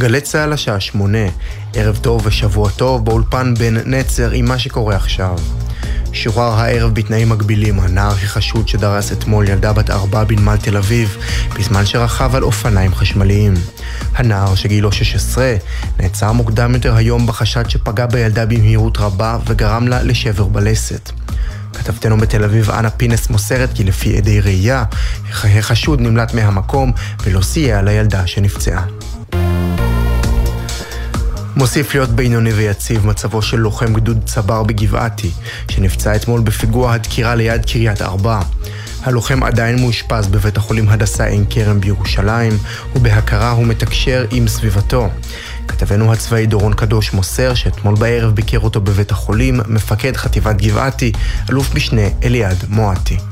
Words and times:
גלי 0.00 0.20
צה"ל 0.20 0.52
השעה 0.52 0.80
שמונה, 0.80 1.28
ערב 1.74 1.96
טוב 1.96 2.26
ושבוע 2.26 2.70
טוב 2.70 3.04
באולפן 3.04 3.54
בן 3.54 3.76
נצר 3.76 4.30
עם 4.30 4.44
מה 4.44 4.58
שקורה 4.58 4.96
עכשיו. 4.96 5.38
שוחרר 6.12 6.52
הערב 6.52 6.94
בתנאים 6.94 7.28
מגבילים 7.28 7.80
הנער 7.80 8.12
החשוד 8.12 8.68
שדרס 8.68 9.12
אתמול 9.12 9.48
ילדה 9.48 9.72
בת 9.72 9.90
ארבע 9.90 10.24
בנמל 10.24 10.56
תל 10.56 10.76
אביב, 10.76 11.16
בזמן 11.58 11.86
שרכב 11.86 12.34
על 12.34 12.42
אופניים 12.42 12.94
חשמליים. 12.94 13.54
הנער, 14.14 14.54
שגילו 14.54 14.92
16, 14.92 15.54
נעצר 15.98 16.32
מוקדם 16.32 16.74
יותר 16.74 16.96
היום 16.96 17.26
בחשד 17.26 17.68
שפגע 17.68 18.06
בילדה 18.06 18.46
במהירות 18.46 18.98
רבה 18.98 19.38
וגרם 19.46 19.88
לה 19.88 20.02
לשבר 20.02 20.44
בלסת. 20.44 21.10
כתבתנו 21.74 22.16
בתל 22.16 22.44
אביב, 22.44 22.70
אנה 22.70 22.90
פינס, 22.90 23.30
מוסרת 23.30 23.72
כי 23.74 23.84
לפי 23.84 24.16
עדי 24.16 24.40
ראייה, 24.40 24.84
החשוד 25.44 26.00
נמלט 26.00 26.34
מהמקום 26.34 26.92
ולא 27.24 27.42
סייע 27.42 27.82
לילדה 27.82 28.26
שנפצעה. 28.26 28.82
מוסיף 31.60 31.94
להיות 31.94 32.10
בינוני 32.10 32.52
ויציב 32.52 33.06
מצבו 33.06 33.42
של 33.42 33.56
לוחם 33.56 33.94
גדוד 33.94 34.20
צבר 34.26 34.62
בגבעתי, 34.62 35.30
שנפצע 35.70 36.16
אתמול 36.16 36.40
בפיגוע 36.40 36.92
הדקירה 36.92 37.34
ליד 37.34 37.64
קריית 37.64 38.02
ארבע. 38.02 38.40
הלוחם 39.02 39.42
עדיין 39.42 39.80
מאושפז 39.80 40.26
בבית 40.26 40.56
החולים 40.56 40.88
הדסה 40.88 41.24
עין 41.24 41.44
כרם 41.50 41.80
בירושלים, 41.80 42.58
ובהכרה 42.96 43.50
הוא 43.50 43.66
מתקשר 43.66 44.26
עם 44.30 44.48
סביבתו. 44.48 45.08
כתבנו 45.68 46.12
הצבאי 46.12 46.46
דורון 46.46 46.74
קדוש 46.74 47.12
מוסר 47.12 47.54
שאתמול 47.54 47.94
בערב 47.94 48.34
ביקר 48.34 48.58
אותו 48.58 48.80
בבית 48.80 49.10
החולים 49.10 49.60
מפקד 49.68 50.16
חטיבת 50.16 50.56
גבעתי, 50.56 51.12
אלוף 51.50 51.74
משנה 51.74 52.08
אליעד 52.24 52.64
מואטי. 52.68 53.29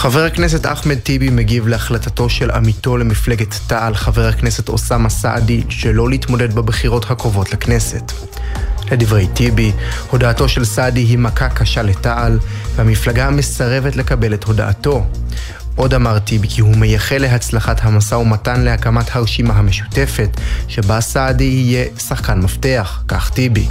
חבר 0.00 0.24
הכנסת 0.24 0.66
אחמד 0.66 0.98
טיבי 0.98 1.30
מגיב 1.30 1.68
להחלטתו 1.68 2.28
של 2.28 2.50
עמיתו 2.50 2.96
למפלגת 2.96 3.54
תע"ל, 3.66 3.94
חבר 3.94 4.26
הכנסת 4.26 4.68
אוסאמה 4.68 5.08
סעדי, 5.08 5.62
שלא 5.68 6.10
להתמודד 6.10 6.54
בבחירות 6.54 7.10
הקרובות 7.10 7.52
לכנסת. 7.52 8.12
לדברי 8.92 9.26
טיבי, 9.34 9.72
הודעתו 10.10 10.48
של 10.48 10.64
סעדי 10.64 11.00
היא 11.00 11.18
מכה 11.18 11.48
קשה 11.48 11.82
לתע"ל, 11.82 12.38
והמפלגה 12.76 13.30
מסרבת 13.30 13.96
לקבל 13.96 14.34
את 14.34 14.44
הודעתו. 14.44 15.06
עוד 15.80 15.94
אמר 15.94 16.18
טיבי 16.18 16.48
כי 16.48 16.60
הוא 16.60 16.76
מייחל 16.76 17.18
להצלחת 17.18 17.80
המשא 17.82 18.14
ומתן 18.14 18.60
להקמת 18.60 19.16
הרשימה 19.16 19.54
המשותפת, 19.54 20.40
שבה 20.68 21.00
סעדי 21.00 21.44
יהיה 21.44 21.84
שחקן 21.98 22.38
מפתח, 22.38 23.02
כך 23.08 23.30
טיבי. 23.30 23.66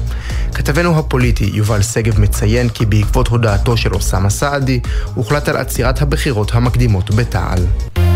כתבנו 0.54 1.00
הפוליטי 1.00 1.50
יובל 1.54 1.82
שגב 1.82 2.20
מציין 2.20 2.70
כי 2.70 2.86
בעקבות 2.86 3.28
הודעתו 3.28 3.78
של 3.78 3.94
אוסאמה 3.94 4.30
סעדי, 4.30 4.80
הוחלט 5.14 5.50
על 5.50 5.58
עצירת 5.58 6.02
הבחירות 6.02 6.52
המקדימות 6.54 7.16
בתע"ל. 7.16 8.09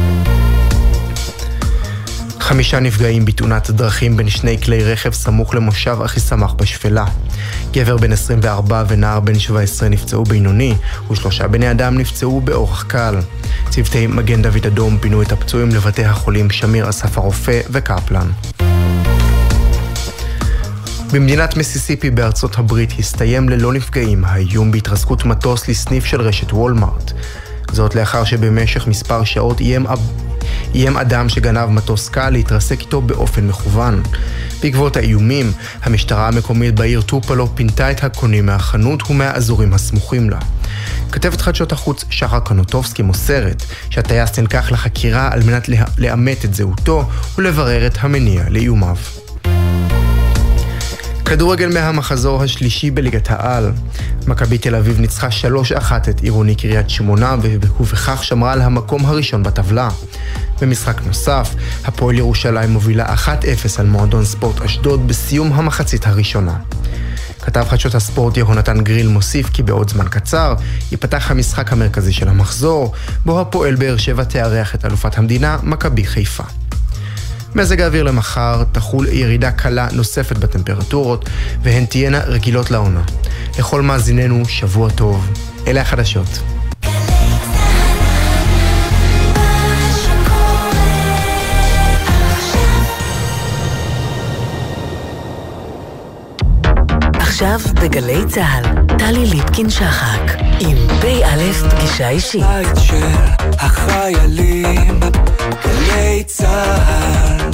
חמישה 2.44 2.80
נפגעים 2.80 3.26
בתאונת 3.26 3.70
דרכים 3.70 4.18
בין 4.18 4.30
שני 4.30 4.62
כלי 4.62 4.84
רכב 4.84 5.14
סמוך 5.14 5.56
למושב 5.56 5.98
אחיסמך 6.06 6.54
בשפלה. 6.54 7.06
גבר 7.72 7.98
בן 7.98 8.12
24 8.12 8.84
ונער 8.88 9.20
בן 9.20 9.40
17 9.40 9.90
נפצעו 9.90 10.24
בינוני, 10.24 10.76
ושלושה 11.12 11.48
בני 11.48 11.72
אדם 11.72 11.98
נפצעו 11.98 12.42
באורח 12.42 12.84
קל. 12.84 13.16
צוותי 13.70 14.08
מגן 14.08 14.42
דוד 14.42 14.66
אדום 14.66 14.98
פינו 14.98 15.22
את 15.22 15.32
הפצועים 15.32 15.70
לבתי 15.70 16.06
החולים 16.06 16.52
שמיר 16.52 16.90
אסף 16.90 17.18
הרופא 17.18 17.60
וקפלן. 17.70 18.28
במדינת 21.12 21.58
מסיסיפי 21.58 22.10
בארצות 22.10 22.58
הברית 22.58 22.94
הסתיים 23.00 23.50
ללא 23.50 23.74
נפגעים 23.74 24.26
האיום 24.26 24.72
בהתרסקות 24.72 25.26
מטוס 25.26 25.68
לסניף 25.68 26.06
של 26.06 26.22
רשת 26.22 26.54
וולמארט. 26.54 27.12
זאת 27.72 27.96
לאחר 27.96 28.24
שבמשך 28.24 28.88
מספר 28.88 29.24
שעות 29.24 29.60
איים, 29.60 29.86
איים 30.74 30.98
אדם 30.98 31.30
שגנב 31.30 31.70
מטוס 31.70 32.10
קל 32.10 32.30
להתרסק 32.30 32.82
איתו 32.82 33.02
באופן 33.02 33.48
מכוון. 33.48 34.04
בעקבות 34.62 34.98
האיומים, 34.98 35.52
המשטרה 35.84 36.28
המקומית 36.28 36.76
בעיר 36.76 37.02
טופלו 37.02 37.56
פינתה 37.56 37.92
את 37.92 38.04
הקונים 38.04 38.46
מהחנות 38.46 39.10
ומהאזורים 39.10 39.74
הסמוכים 39.74 40.30
לה. 40.30 40.40
כתבת 41.12 41.42
חדשות 41.42 41.72
החוץ 41.72 42.06
שחר 42.10 42.40
קנוטובסקי 42.40 43.02
מוסרת 43.02 43.64
שהטייס 43.90 44.40
נלקח 44.40 44.72
לחקירה 44.72 45.30
על 45.32 45.44
מנת 45.44 45.70
לאמת 45.98 46.46
את 46.46 46.54
זהותו 46.54 47.10
ולברר 47.38 47.88
את 47.88 47.98
המניע 48.02 48.44
לאיומיו. 48.50 48.98
כדורגל 51.26 51.74
מהמחזור 51.74 52.44
השלישי 52.44 52.92
בליגת 52.92 53.32
העל. 53.32 53.72
מכבי 54.28 54.58
תל 54.58 54.76
אביב 54.76 55.00
ניצחה 55.00 55.28
3-1 55.80 56.10
את 56.10 56.20
עירוני 56.22 56.56
קריית 56.56 56.90
שמונה 56.90 57.36
ובכך 57.42 58.24
שמרה 58.24 58.54
על 58.54 58.62
המקום 58.62 59.06
הראשון 59.06 59.44
בטבלה. 59.44 59.90
במשחק 60.62 61.02
נוסף, 61.06 61.56
הפועל 61.86 62.18
ירושלים 62.18 62.70
מובילה 62.70 63.16
1-0 63.16 63.30
על 63.78 63.86
מועדון 63.86 64.26
ספורט 64.26 64.62
אשדוד 64.62 65.08
בסיום 65.08 65.54
המחצית 65.54 66.08
הראשונה. 66.08 66.56
כתב 67.42 67.66
חדשות 67.70 67.96
הספורט 67.96 68.38
יהונתן 68.38 68.84
גריל 68.84 69.08
מוסיף 69.08 69.50
כי 69.50 69.64
בעוד 69.64 69.90
זמן 69.90 70.08
קצר 70.10 70.56
ייפתח 70.92 71.32
המשחק 71.32 71.74
המרכזי 71.74 72.14
של 72.14 72.30
המחזור, 72.30 72.94
בו 73.26 73.42
הפועל 73.42 73.76
באר 73.76 73.98
שבע 73.98 74.24
תארח 74.24 74.76
את 74.76 74.86
אלופת 74.86 75.18
המדינה, 75.18 75.58
מכבי 75.64 76.06
חיפה. 76.06 76.44
מזג 77.56 77.82
האוויר 77.82 78.04
למחר 78.04 78.64
תחול 78.72 79.08
ירידה 79.08 79.52
קלה 79.52 79.88
נוספת 79.92 80.38
בטמפרטורות, 80.38 81.30
והן 81.62 81.86
תהיינה 81.86 82.20
רגילות 82.20 82.72
לעונה. 82.72 83.02
לכל 83.60 83.82
מאזיננו, 83.82 84.46
שבוע 84.46 84.90
טוב. 84.90 85.32
אלה 85.68 85.82
החדשות. 85.82 86.40
עכשיו 97.44 97.74
בגלי 97.84 98.26
צה"ל, 98.28 98.98
טלי 98.98 99.26
ליפקין-שחק, 99.26 100.32
עם 100.60 100.78
פ"א 101.02 101.70
פגישה 101.70 102.10
אישית. 102.10 102.42
בית 102.42 102.68
של 102.84 103.06
החיילים, 103.60 105.00
גלי 105.64 106.24
צה"ל. 106.26 107.52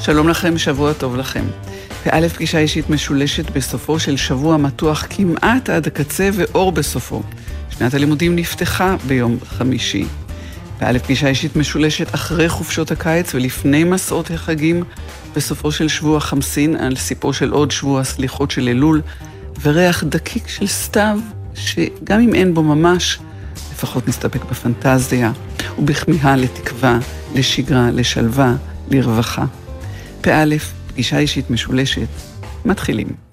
שלום 0.00 0.28
לכם, 0.28 0.58
שבוע 0.58 0.92
טוב 0.92 1.16
לכם. 1.16 1.44
פ"א 2.04 2.28
פגישה 2.28 2.58
אישית 2.58 2.90
משולשת 2.90 3.50
בסופו 3.50 3.98
של 3.98 4.16
שבוע 4.16 4.56
מתוח 4.56 5.06
כמעט 5.10 5.70
עד 5.70 5.86
הקצה 5.86 6.30
ואור 6.32 6.72
בסופו. 6.72 7.22
שנת 7.80 7.94
הלימודים 7.94 8.36
נפתחה 8.36 8.96
ביום 9.06 9.38
חמישי. 9.44 10.04
פ"א 10.78 10.98
פגישה 10.98 11.28
אישית 11.28 11.56
משולשת 11.56 12.14
אחרי 12.14 12.48
חופשות 12.48 12.90
הקיץ 12.90 13.34
ולפני 13.34 13.84
מסעות 13.84 14.30
החגים, 14.30 14.84
בסופו 15.36 15.72
של 15.72 15.88
שבוע 15.88 16.20
חמסין, 16.20 16.76
על 16.76 16.96
סיפו 16.96 17.32
של 17.32 17.50
עוד 17.50 17.70
שבוע 17.70 18.04
סליחות 18.04 18.50
של 18.50 18.68
אלול, 18.68 19.02
וריח 19.62 20.04
דקיק 20.04 20.48
של 20.48 20.66
סתיו, 20.66 21.18
שגם 21.54 22.20
אם 22.20 22.34
אין 22.34 22.54
בו 22.54 22.62
ממש, 22.62 23.18
לפחות 23.72 24.08
נסתפק 24.08 24.44
בפנטזיה, 24.44 25.32
ובכמיהה 25.78 26.36
לתקווה, 26.36 26.98
לשגרה, 27.34 27.90
לשלווה, 27.90 28.54
לרווחה. 28.90 29.44
פ"א, 30.20 30.44
פגישה 30.88 31.18
אישית 31.18 31.50
משולשת, 31.50 32.08
מתחילים. 32.64 33.29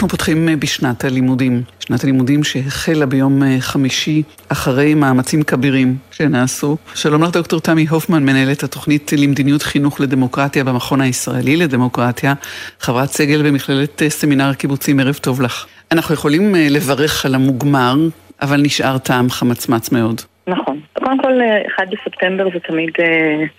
אנחנו 0.00 0.08
פותחים 0.08 0.48
אה, 0.48 0.56
בשנת 0.56 1.04
הלימודים. 1.04 1.62
שנת 1.80 2.04
הלימודים 2.04 2.44
שהחלה 2.44 3.06
ביום 3.06 3.42
אה, 3.42 3.56
חמישי 3.60 4.22
אחרי 4.48 4.94
מאמצים 4.94 5.42
כבירים 5.42 5.96
שנעשו. 6.10 6.76
שלום 6.94 7.22
לך 7.22 7.30
דוקטור 7.30 7.60
תמי 7.60 7.86
הופמן, 7.86 8.22
מנהלת 8.22 8.62
התוכנית 8.62 9.12
למדיניות 9.18 9.62
חינוך 9.62 10.00
לדמוקרטיה 10.00 10.64
במכון 10.64 11.00
הישראלי 11.00 11.56
לדמוקרטיה, 11.56 12.34
חברת 12.80 13.08
סגל 13.08 13.42
במכללת 13.42 14.02
אה, 14.02 14.10
סמינר 14.10 14.48
הקיבוצים, 14.48 15.00
ערב 15.00 15.14
טוב 15.14 15.42
לך. 15.42 15.66
אנחנו 15.92 16.14
יכולים 16.14 16.54
לברך 16.54 17.26
על 17.26 17.34
המוגמר, 17.34 17.94
אבל 18.42 18.60
נשאר 18.60 18.98
טעם 18.98 19.30
חמצמץ 19.30 19.92
מאוד. 19.92 20.20
נכון. 20.46 20.80
קודם 20.92 21.18
כל, 21.18 21.32
1 21.76 21.84
בספטמבר 21.90 22.44
זה 22.54 22.60
תמיד 22.60 22.90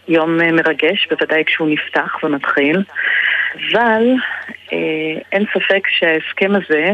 יום 0.08 0.38
מרגש, 0.38 1.08
בוודאי 1.12 1.44
כשהוא 1.46 1.70
נפתח 1.70 2.24
ומתחיל. 2.24 2.84
אבל 3.56 4.14
אה, 4.74 5.22
אין 5.32 5.46
ספק 5.54 5.88
שההסכם 5.88 6.52
הזה, 6.56 6.92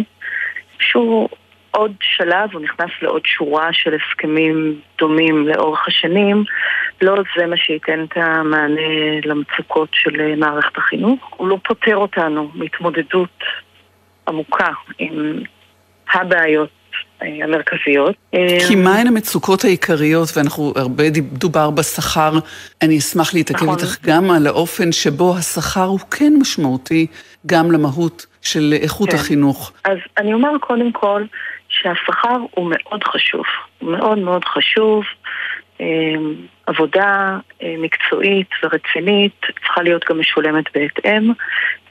שהוא 0.80 1.30
עוד 1.71 1.92
שלב, 2.01 2.50
הוא 2.54 2.62
נכנס 2.62 2.89
לעוד 3.01 3.25
שורה 3.25 3.74
של 3.74 3.95
הסכמים 3.95 4.80
דומים 4.98 5.48
לאורך 5.48 5.88
השנים, 5.88 6.44
לא 7.01 7.15
זה 7.38 7.45
מה 7.45 7.57
שייתן 7.57 8.04
את 8.04 8.18
המענה 8.18 9.21
למצוקות 9.25 9.89
של 9.94 10.36
מערכת 10.36 10.77
החינוך. 10.77 11.33
הוא 11.38 11.48
לא 11.48 11.57
פותר 11.63 11.95
אותנו 11.95 12.51
מהתמודדות 12.54 13.44
עמוקה 14.27 14.69
עם 14.98 15.44
הבעיות 16.13 16.69
אה, 16.69 16.76
המרכזיות. 17.21 18.15
כי 18.67 18.75
מהן 18.75 19.07
המצוקות 19.07 19.63
העיקריות, 19.63 20.29
ואנחנו 20.37 20.73
הרבה 20.75 21.03
דובר 21.31 21.69
בשכר, 21.69 22.33
אני 22.81 22.97
אשמח 22.97 23.33
להתעכב 23.33 23.65
נכון. 23.65 23.77
איתך 23.79 23.97
גם 24.05 24.31
על 24.31 24.47
האופן 24.47 24.91
שבו 24.91 25.35
השכר 25.37 25.83
הוא 25.83 25.99
כן 25.99 26.33
משמעותי 26.39 27.07
גם 27.45 27.71
למהות 27.71 28.25
של 28.41 28.73
איכות 28.81 29.09
כן. 29.09 29.15
החינוך. 29.15 29.71
אז 29.85 29.97
אני 30.17 30.33
אומר 30.33 30.49
קודם 30.61 30.91
כל 30.91 31.23
שהשכר 31.69 32.37
הוא 32.51 32.69
מאוד 32.69 33.03
חשוב, 33.03 33.43
הוא 33.79 33.91
מאוד 33.91 34.17
מאוד 34.17 34.45
חשוב. 34.45 35.03
אמ, 35.79 36.35
עבודה 36.65 37.39
אה, 37.63 37.75
מקצועית 37.77 38.50
ורצינית 38.63 39.41
צריכה 39.65 39.81
להיות 39.81 40.06
גם 40.09 40.19
משולמת 40.19 40.65
בהתאם. 40.74 41.31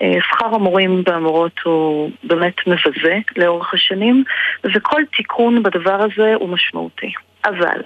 אה, 0.02 0.14
שכר 0.28 0.54
המורים 0.54 1.02
והמורות 1.06 1.60
הוא 1.64 2.10
באמת 2.24 2.54
מבזה 2.66 3.18
לאורך 3.36 3.74
השנים, 3.74 4.24
וכל 4.74 5.02
תיקון 5.16 5.62
בדבר 5.62 6.02
הזה 6.02 6.34
הוא 6.34 6.48
משמעותי. 6.48 7.12
אבל 7.44 7.80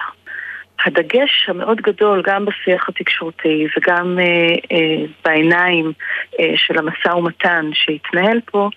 הדגש 0.87 1.47
המאוד 1.49 1.81
גדול, 1.81 2.23
גם 2.27 2.45
בשיח 2.45 2.89
התקשורתי 2.89 3.67
וגם 3.77 4.19
אה, 4.19 4.25
אה, 4.73 5.05
בעיניים 5.25 5.93
אה, 6.41 6.53
של 6.57 6.79
המשא 6.79 7.09
ומתן 7.09 7.71
שהתנהל 7.73 8.41
פה, 8.51 8.69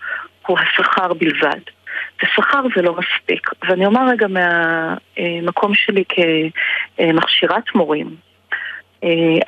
הוא 0.47 0.57
השכר 0.59 1.13
בלבד. 1.13 1.59
ושכר 2.23 2.61
זה 2.75 2.81
לא 2.81 2.95
מספיק. 2.95 3.49
ואני 3.69 3.85
אומר 3.85 4.01
רגע 4.09 4.27
מהמקום 4.27 5.75
שלי 5.75 6.03
כמכשירת 6.09 7.75
מורים. 7.75 8.15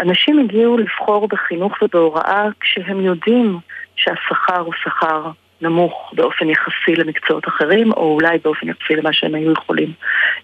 אנשים 0.02 0.40
הגיעו 0.40 0.78
לבחור 0.78 1.28
בחינוך 1.28 1.82
ובהוראה 1.82 2.48
כשהם 2.60 3.02
יודעים 3.02 3.58
שהשכר 3.96 4.60
הוא 4.60 4.74
שכר 4.84 5.32
נמוך 5.62 6.14
באופן 6.16 6.50
יחסי 6.50 6.96
למקצועות 6.98 7.48
אחרים, 7.48 7.92
או 7.92 8.14
אולי 8.14 8.38
באופן 8.44 8.70
יחסי 8.70 8.96
למה 8.96 9.14
שהם 9.14 9.36
היו 9.36 9.52
יכולים 9.52 9.92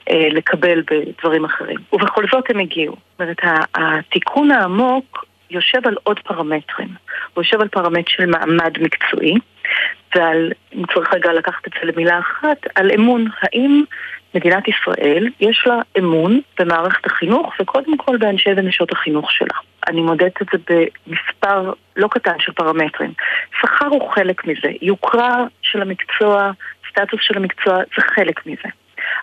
אה, 0.09 0.27
לקבל 0.31 0.83
בדברים 0.91 1.45
אחרים. 1.45 1.77
ובכל 1.93 2.23
זאת 2.31 2.50
הם 2.50 2.59
הגיעו. 2.59 2.95
זאת 3.11 3.21
אומרת, 3.21 3.38
התיקון 3.75 4.51
העמוק 4.51 5.25
יושב 5.50 5.88
על 5.88 5.95
עוד 6.03 6.19
פרמטרים. 6.19 6.89
הוא 7.33 7.43
יושב 7.43 7.61
על 7.61 7.67
פרמטר 7.67 8.11
של 8.11 8.25
מעמד 8.25 8.77
מקצועי, 8.81 9.33
ועל, 10.16 10.51
אם 10.75 10.84
צריך 10.94 11.13
רגע 11.13 11.34
לקחת 11.34 11.68
את 11.68 11.72
זה 11.82 11.92
למילה 11.92 12.20
אחת, 12.20 12.58
על 12.75 12.92
אמון. 12.92 13.28
האם 13.42 13.84
מדינת 14.36 14.68
ישראל 14.68 15.28
יש 15.40 15.63
לה 15.66 15.80
אמון 16.00 16.42
במערכת 16.60 17.06
החינוך, 17.06 17.54
וקודם 17.62 17.98
כל 17.98 18.18
באנשי 18.18 18.50
ונשות 18.58 18.92
החינוך 18.92 19.32
שלה. 19.32 19.58
אני 19.88 20.01
מודדת 20.01 20.42
את 20.42 20.48
זה 20.51 20.58
במספר 21.08 21.74
לא 21.96 22.08
קטן 22.08 22.40
של 22.40 22.51
פרמטרים. 22.51 23.13
שכר 23.62 23.88
הוא 23.88 24.12
חלק 24.12 24.46
מזה, 24.46 24.72
יוקרה 24.82 25.44
של 25.62 25.82
המקצוע, 25.82 26.51
סטטוס 26.90 27.20
של 27.22 27.38
המקצוע, 27.38 27.78
זה 27.78 28.01
חלק 28.01 28.46
מזה. 28.46 28.70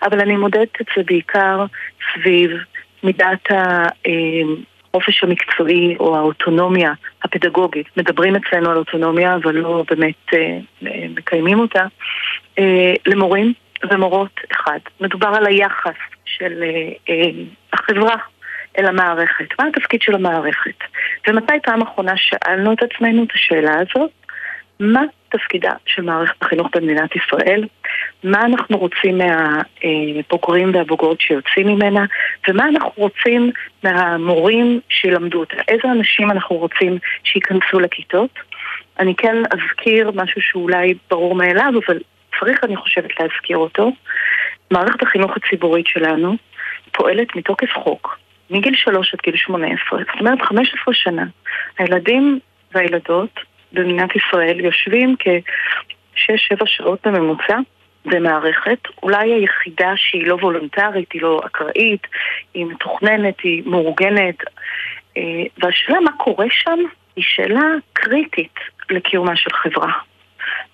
אבל 0.02 0.20
אני 0.20 0.36
מודדת 0.36 0.80
את 0.80 0.86
זה 0.96 1.02
בעיקר 1.06 1.64
סביב 2.14 2.50
מידת 3.02 3.50
ה... 3.50 3.82
החופש 4.88 5.24
המקצועי 5.24 5.96
או 6.00 6.16
האוטונומיה 6.16 6.92
הפדגוגית. 7.24 7.86
מדברים 7.96 8.36
אצלנו 8.36 8.70
על 8.70 8.76
אוטונומיה, 8.76 9.34
אבל 9.34 9.54
לא 9.54 9.84
באמת 9.90 10.34
אה, 10.34 10.58
מקיימים 11.08 11.60
אותה. 11.60 11.86
אה, 12.58 12.94
למורים 13.06 13.52
ומורות, 13.90 14.40
אחד. 14.52 14.78
מדובר 15.00 15.28
על 15.28 15.46
היחס 15.46 15.96
של 16.24 16.62
אה, 16.62 16.92
אה, 17.08 17.30
החברה 17.72 18.16
אל 18.78 18.86
המערכת. 18.86 19.46
מה 19.58 19.66
התפקיד 19.68 20.02
של 20.02 20.14
המערכת? 20.14 20.78
ומתי 21.28 21.52
פעם 21.62 21.82
אחרונה 21.82 22.12
שאלנו 22.16 22.72
את 22.72 22.82
עצמנו 22.82 23.24
את 23.24 23.28
השאלה 23.34 23.74
הזאת? 23.74 24.10
מה 24.80 25.02
תפקידה 25.28 25.72
של 25.86 26.02
מערכת 26.02 26.42
החינוך 26.42 26.68
במדינת 26.74 27.16
ישראל, 27.16 27.64
מה 28.24 28.44
אנחנו 28.44 28.78
רוצים 28.78 29.18
מהבוגרים 29.18 30.74
והבוגרות 30.74 31.20
שיוצאים 31.20 31.66
ממנה, 31.66 32.04
ומה 32.48 32.68
אנחנו 32.68 32.92
רוצים 32.96 33.50
מהמורים 33.82 34.80
שילמדו 34.88 35.40
אותה, 35.40 35.56
איזה 35.68 35.92
אנשים 35.92 36.30
אנחנו 36.30 36.56
רוצים 36.56 36.98
שייכנסו 37.24 37.80
לכיתות. 37.80 38.30
אני 38.98 39.14
כן 39.14 39.36
אזכיר 39.50 40.10
משהו 40.14 40.42
שאולי 40.42 40.94
ברור 41.10 41.34
מאליו, 41.34 41.72
אבל 41.86 41.98
צריך, 42.40 42.64
אני 42.64 42.76
חושבת, 42.76 43.20
להזכיר 43.20 43.56
אותו. 43.56 43.92
מערכת 44.70 45.02
החינוך 45.02 45.30
הציבורית 45.36 45.86
שלנו 45.86 46.36
פועלת 46.92 47.36
מתוקף 47.36 47.72
חוק, 47.72 48.18
מגיל 48.50 48.74
3 48.74 49.14
עד 49.14 49.20
גיל 49.24 49.36
18, 49.36 49.98
זאת 49.98 50.20
אומרת 50.20 50.42
15 50.42 50.94
שנה. 50.94 51.24
הילדים 51.78 52.38
והילדות 52.74 53.40
במדינת 53.72 54.16
ישראל 54.16 54.60
יושבים 54.60 55.16
כ-6-7 55.18 56.66
שעות 56.66 57.06
בממוצע 57.06 57.58
במערכת, 58.04 58.78
אולי 59.02 59.32
היחידה 59.32 59.92
שהיא 59.96 60.26
לא 60.26 60.34
וולונטרית, 60.34 61.12
היא 61.12 61.22
לא 61.22 61.40
אקראית, 61.46 62.06
היא 62.54 62.66
מתוכננת, 62.66 63.40
היא 63.40 63.62
מאורגנת. 63.66 64.36
אה, 65.16 65.22
והשאלה 65.58 66.00
מה 66.00 66.12
קורה 66.12 66.46
שם 66.50 66.78
היא 67.16 67.24
שאלה 67.26 67.70
קריטית 67.92 68.54
לקיומה 68.90 69.36
של 69.36 69.50
חברה. 69.52 69.92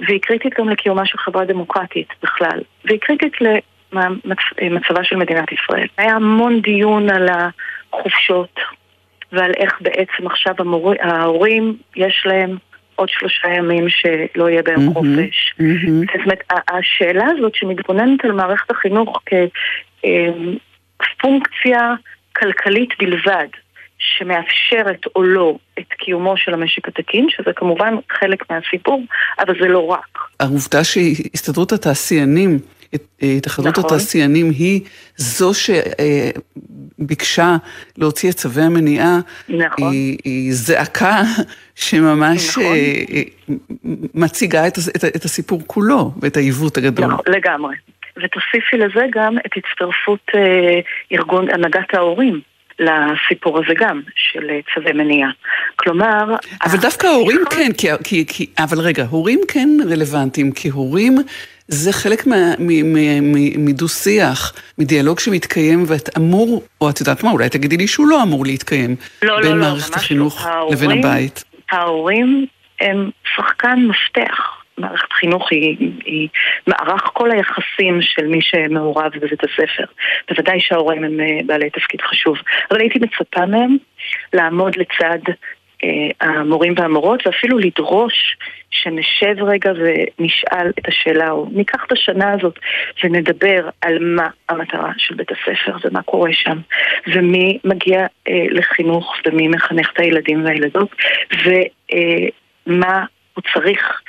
והיא 0.01 0.21
קריטית 0.21 0.59
גם 0.59 0.69
לקיומה 0.69 1.07
של 1.07 1.19
חברה 1.19 1.45
דמוקרטית 1.45 2.09
בכלל. 2.23 2.61
והיא 2.85 3.01
קריטית 3.01 3.33
למצבה 4.63 5.05
של 5.05 5.17
מדינת 5.17 5.53
ישראל. 5.53 5.87
היה 5.99 6.15
המון 6.15 6.61
דיון 6.61 7.11
על 7.11 7.29
החופשות 7.29 8.61
ועל 9.33 9.53
איך 9.57 9.81
בעצם 9.81 10.27
עכשיו 10.27 10.55
המור... 10.59 10.93
ההורים 11.01 11.77
יש 11.97 12.23
להם 12.27 12.57
עוד 12.95 13.09
שלושה 13.09 13.49
ימים 13.49 13.87
שלא 13.89 14.51
יהיה 14.51 14.63
בהם 14.63 14.89
mm-hmm, 14.89 14.93
חופש. 14.93 15.55
Mm-hmm. 15.59 15.91
זאת 15.91 16.25
אומרת, 16.25 16.43
השאלה 16.71 17.25
הזאת 17.37 17.55
שמתבוננת 17.55 18.25
על 18.25 18.33
מערכת 18.33 18.71
החינוך 18.71 19.23
כפונקציה 20.99 21.95
כלכלית 22.37 22.91
בלבד, 22.99 23.49
שמאפשרת 23.99 25.07
או 25.17 25.23
לא 25.23 25.57
את 25.79 25.93
קיומו 25.99 26.37
של 26.37 26.55
המשק 26.55 26.89
התקין, 26.89 27.27
שזה 27.31 27.51
כמובן 27.57 27.95
חלק 28.13 28.51
מהסיפור, 28.51 29.03
אבל 29.39 29.55
זה 29.61 29.69
לא 29.69 29.87
רק. 29.87 30.19
העובדה 30.41 30.85
שהסתדרות 30.85 31.73
התעשיינים 31.73 32.59
התאחדות 33.23 33.79
נכון. 33.79 33.85
התעשיינים 33.85 34.51
היא 34.51 34.81
זו 35.17 35.51
שביקשה 36.99 37.57
להוציא 37.99 38.31
את 38.31 38.35
צווי 38.35 38.63
המניעה, 38.63 39.19
נכון. 39.49 39.93
היא, 39.93 40.19
היא 40.25 40.53
זעקה 40.53 41.23
שממש 41.75 42.51
נכון. 42.51 42.65
אה, 42.65 43.23
מציגה 44.15 44.67
את, 44.67 44.79
את, 44.97 45.05
את 45.17 45.25
הסיפור 45.25 45.63
כולו 45.67 46.13
ואת 46.21 46.37
העיוות 46.37 46.77
הגדול. 46.77 47.07
נכון, 47.07 47.25
לגמרי. 47.29 47.77
ותוסיפי 48.17 48.77
לזה 48.77 49.07
גם 49.11 49.39
את 49.39 49.51
הצטרפות 49.57 50.29
אה, 50.35 50.81
ארגון 51.13 51.51
הנהגת 51.51 51.95
ההורים. 51.95 52.41
לסיפור 52.79 53.59
הזה 53.59 53.75
גם, 53.79 54.01
של 54.15 54.51
אה, 54.51 54.61
צווי 54.75 54.93
מניעה. 54.93 55.31
כלומר... 55.77 56.37
אבל 56.65 56.79
דווקא 56.79 57.07
ההורים 57.07 57.41
כן, 57.51 57.73
כי, 57.79 57.89
כי, 58.05 58.27
כי, 58.27 58.47
אבל 58.59 58.79
רגע, 58.79 59.05
הורים 59.11 59.41
כן 59.49 59.69
רלוונטיים, 59.91 60.53
כי 60.53 60.69
הורים 60.69 61.19
זה 61.69 61.93
חלק 61.93 62.25
מדו-שיח, 63.59 64.53
מדיאלוג 64.79 65.21
שמתקיים 65.21 65.85
ואת 65.87 66.19
אמור, 66.19 66.63
או 66.81 66.91
את 66.91 67.01
יודעת 67.01 67.25
מה, 67.25 67.31
אולי 67.31 67.49
תגידי 67.49 67.77
לי 67.77 67.87
שהוא 67.87 68.07
לא 68.07 68.23
אמור 68.23 68.45
להתקיים. 68.45 68.97
לא, 69.23 69.37
בין 69.37 69.47
לא, 69.47 69.57
לא, 69.57 69.61
מערכת 69.61 69.95
החינוך 69.95 70.47
לא. 70.47 70.69
לבין 70.73 70.91
הבית. 70.91 71.45
ההורים 71.71 72.47
הם 72.81 73.11
שחקן 73.37 73.79
מפתח. 73.89 74.61
מערכת 74.79 75.13
חינוך 75.13 75.49
היא, 75.51 75.93
היא 76.05 76.29
מערך 76.67 77.03
כל 77.13 77.31
היחסים 77.31 78.03
של 78.03 78.27
מי 78.27 78.39
שמעורב 78.43 79.11
בבית 79.17 79.45
הספר. 79.45 79.85
בוודאי 80.31 80.61
שההורים 80.61 81.05
הם 81.05 81.21
אה, 81.21 81.41
בעלי 81.47 81.71
תפקיד 81.71 82.01
חשוב. 82.01 82.37
אבל 82.71 82.81
הייתי 82.81 82.99
מצפה 82.99 83.47
מהם 83.47 83.77
לעמוד 84.33 84.77
לצד 84.77 85.33
המורים 86.21 86.75
והמורות, 86.77 87.27
ואפילו 87.27 87.59
לדרוש 87.59 88.37
שנשב 88.71 89.43
רגע 89.43 89.73
ונשאל 89.73 90.69
את 90.79 90.89
השאלה, 90.89 91.31
או 91.31 91.47
ניקח 91.53 91.85
את 91.87 91.93
השנה 91.93 92.33
הזאת 92.33 92.59
ונדבר 93.05 93.69
על 93.81 93.99
מה 94.01 94.29
המטרה 94.49 94.93
של 94.99 95.15
בית 95.15 95.29
הספר 95.31 95.77
ומה 95.85 96.03
קורה 96.03 96.33
שם, 96.33 96.59
ומי 97.07 97.59
מגיע 97.65 98.07
אה, 98.29 98.47
לחינוך 98.51 99.15
ומי 99.27 99.49
מחנך 99.49 99.91
את 99.93 100.01
הילדים 100.01 100.45
והילדות, 100.45 100.89
ומה 101.45 102.97
אה, 102.97 103.05
הוא 103.35 103.43
צריך 103.55 104.01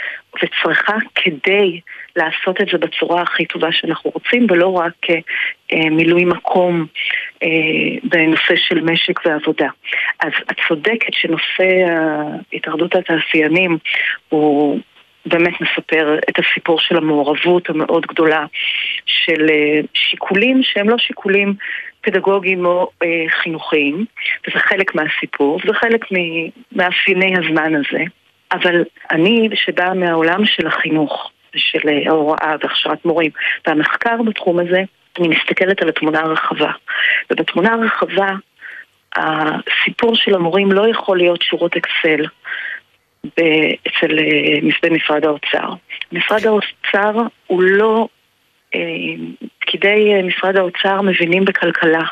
וצריכה 0.43 0.95
כדי 1.15 1.79
לעשות 2.15 2.61
את 2.61 2.67
זה 2.71 2.77
בצורה 2.77 3.21
הכי 3.21 3.45
טובה 3.45 3.71
שאנחנו 3.71 4.11
רוצים, 4.13 4.47
ולא 4.49 4.67
רק 4.67 4.93
אה, 5.73 5.89
מילוי 5.89 6.25
מקום 6.25 6.85
אה, 7.43 7.47
בנושא 8.03 8.55
של 8.55 8.81
משק 8.81 9.25
ועבודה. 9.25 9.67
אז 10.19 10.31
את 10.51 10.55
צודקת 10.67 11.13
שנושא 11.13 11.69
התאחדות 12.53 12.95
התעשיינים 12.95 13.77
הוא... 14.29 14.79
באמת 15.25 15.53
מספר 15.61 16.17
את 16.29 16.39
הסיפור 16.39 16.79
של 16.79 16.97
המעורבות 16.97 17.69
המאוד 17.69 18.05
גדולה 18.05 18.45
של 19.05 19.49
אה, 19.49 19.79
שיקולים 19.93 20.63
שהם 20.63 20.89
לא 20.89 20.97
שיקולים 20.97 21.53
פדגוגיים 22.01 22.65
או 22.65 22.89
אה, 23.03 23.25
חינוכיים, 23.29 24.05
וזה 24.47 24.59
חלק 24.59 24.95
מהסיפור, 24.95 25.59
זה 25.67 25.73
חלק 25.73 26.05
ממאפייני 26.11 27.33
הזמן 27.37 27.75
הזה. 27.75 28.03
אבל 28.51 28.83
אני, 29.11 29.49
שבאה 29.53 29.93
מהעולם 29.93 30.45
של 30.45 30.67
החינוך, 30.67 31.31
של 31.57 31.89
אה, 31.89 32.11
ההוראה 32.11 32.55
והכשרת 32.61 33.05
מורים, 33.05 33.31
והמחקר 33.67 34.15
בתחום 34.27 34.59
הזה, 34.59 34.81
אני 35.19 35.27
מסתכלת 35.27 35.81
על 35.81 35.89
התמונה 35.89 36.19
הרחבה. 36.19 36.71
ובתמונה 37.31 37.73
הרחבה, 37.73 38.29
הסיפור 39.15 40.15
של 40.15 40.35
המורים 40.35 40.71
לא 40.71 40.87
יכול 40.87 41.17
להיות 41.17 41.41
שורות 41.41 41.75
אקסל 41.75 42.25
אצל 43.87 44.19
אה, 44.19 44.89
משרד 44.91 45.25
האוצר. 45.25 45.69
משרד 46.11 46.45
האוצר 46.45 47.21
הוא 47.47 47.61
לא... 47.61 48.07
אה, 48.75 48.79
פקידי 49.59 50.21
משרד 50.23 50.57
האוצר 50.57 51.01
מבינים 51.01 51.45
בכלכלה, 51.45 52.03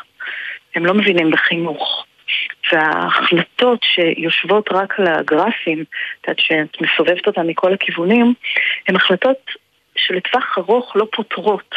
הם 0.74 0.86
לא 0.86 0.94
מבינים 0.94 1.30
בחינוך. 1.30 2.06
וההחלטות 2.72 3.80
שיושבות 3.82 4.68
רק 4.72 5.00
על 5.00 5.06
הגרפים, 5.06 5.84
את 6.20 6.28
יודעת 6.28 6.38
שאת 6.38 6.80
מסובבת 6.80 7.26
אותן 7.26 7.46
מכל 7.46 7.74
הכיוונים, 7.74 8.34
הן 8.88 8.96
החלטות 8.96 9.50
שלטווח 9.96 10.58
ארוך 10.58 10.96
לא 10.96 11.06
פותרות 11.12 11.74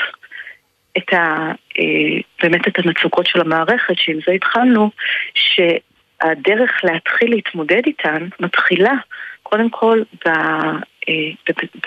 את 0.98 1.14
ה, 1.14 1.52
אה, 1.80 2.20
באמת 2.44 2.68
את 2.68 2.80
המצוקות 2.80 3.28
של 3.28 3.42
המערכת, 3.42 3.98
שעם 3.98 4.18
זה 4.26 4.32
התחלנו, 4.32 4.90
שהדרך 5.36 6.72
להתחיל 6.84 7.30
להתמודד 7.30 7.82
איתן 7.86 8.28
מתחילה 8.40 8.94
קודם 9.44 9.70
כל 9.70 10.02
אה, 10.28 10.72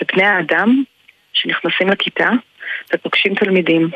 בבני 0.01 0.23
האדם 0.23 0.83
שנכנסים 1.33 1.89
לכיתה 1.89 2.29
ופוגשים 2.93 3.35
תלמידים. 3.35 3.89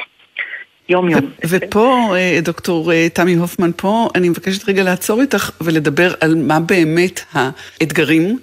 יום 0.90 1.10
יום. 1.10 1.22
ופה, 1.48 2.16
אה, 2.16 2.40
דוקטור 2.44 2.94
אה, 2.94 3.08
תמי 3.14 3.34
הופמן, 3.34 3.72
פה 3.76 4.10
אני 4.16 4.30
מבקשת 4.30 4.70
רגע 4.70 4.84
לעצור 4.84 5.22
איתך 5.22 5.52
ולדבר 5.62 6.14
על 6.22 6.36
מה 6.36 6.60
באמת 6.60 7.22
האתגרים 7.34 8.40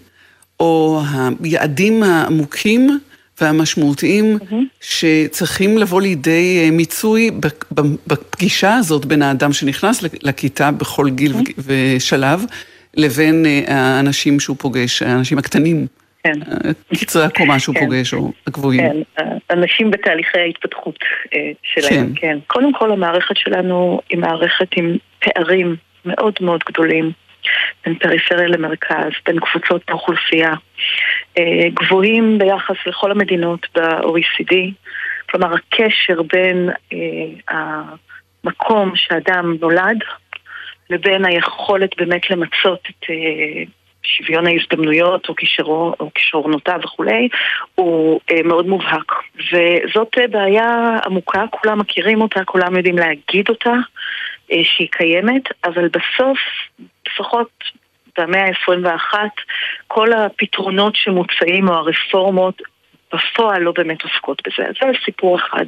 או 0.60 1.02
היעדים 1.42 2.02
העמוקים 2.02 2.98
והמשמעותיים 3.40 4.38
mm-hmm. 4.38 4.54
שצריכים 4.80 5.78
לבוא 5.78 6.02
לידי 6.02 6.60
אה, 6.64 6.70
מיצוי 6.70 7.30
בפגישה 8.06 8.74
הזאת 8.74 9.04
בין 9.04 9.22
האדם 9.22 9.52
שנכנס 9.52 10.02
לכיתה 10.22 10.70
בכל 10.70 11.10
גיל 11.10 11.34
mm-hmm. 11.34 11.62
ושלב 11.66 12.44
לבין 12.94 13.46
האנשים 13.66 14.40
שהוא 14.40 14.56
פוגש, 14.60 15.02
האנשים 15.02 15.38
הקטנים. 15.38 15.86
כן. 16.26 16.40
קצרי 17.00 17.24
הקומה 17.24 17.58
שהוא 17.58 17.74
כן. 17.74 17.84
פוגש, 17.84 18.14
או 18.14 18.32
הגבוהים. 18.46 18.80
כן, 18.80 19.22
אנשים 19.50 19.90
בתהליכי 19.90 20.38
ההתפתחות 20.38 20.98
אה, 21.34 21.50
שלהם, 21.62 22.14
כן. 22.14 22.20
כן. 22.20 22.38
קודם 22.46 22.72
כל 22.72 22.92
המערכת 22.92 23.36
שלנו 23.36 24.00
היא 24.08 24.18
מערכת 24.18 24.68
עם 24.76 24.96
פערים 25.18 25.76
מאוד 26.04 26.34
מאוד 26.40 26.60
גדולים. 26.68 27.12
בין 27.86 27.94
פריפריה 27.94 28.48
למרכז, 28.48 29.10
בין 29.26 29.38
קבוצות 29.40 29.82
באוכלוסייה, 29.88 30.54
אה, 31.38 31.68
גבוהים 31.74 32.38
ביחס 32.38 32.76
לכל 32.86 33.10
המדינות 33.10 33.66
ב-OECD, 33.74 34.54
כלומר 35.30 35.54
הקשר 35.54 36.22
בין 36.22 36.70
אה, 36.92 37.96
המקום 38.44 38.92
שאדם 38.94 39.56
נולד 39.60 39.98
לבין 40.90 41.24
היכולת 41.24 41.90
באמת 41.96 42.30
למצות 42.30 42.80
את 42.90 43.04
שוויון 44.02 44.46
ההזדמנויות 44.46 45.28
או, 45.28 45.34
כישרו, 45.34 45.94
או 46.00 46.10
כישרונותיו 46.14 46.80
וכולי, 46.84 47.28
הוא 47.74 48.20
אה, 48.30 48.42
מאוד 48.44 48.66
מובהק. 48.66 49.12
וזאת 49.36 50.18
אה, 50.18 50.28
בעיה 50.28 50.98
עמוקה, 51.06 51.44
כולם 51.50 51.78
מכירים 51.78 52.20
אותה, 52.20 52.44
כולם 52.44 52.76
יודעים 52.76 52.98
להגיד 52.98 53.48
אותה, 53.48 53.74
אה, 54.52 54.60
שהיא 54.64 54.88
קיימת, 54.90 55.42
אבל 55.64 55.88
בסוף, 55.88 56.38
לפחות 57.06 57.50
במאה 58.18 58.44
ה-21, 58.44 59.14
כל 59.86 60.12
הפתרונות 60.12 60.96
שמוצעים 60.96 61.68
או 61.68 61.74
הרפורמות 61.74 62.62
בפועל 63.12 63.62
לא 63.62 63.72
באמת 63.76 64.02
עוסקות 64.02 64.42
בזה. 64.46 64.68
זה 64.80 64.86
סיפור 65.04 65.36
אחד. 65.36 65.64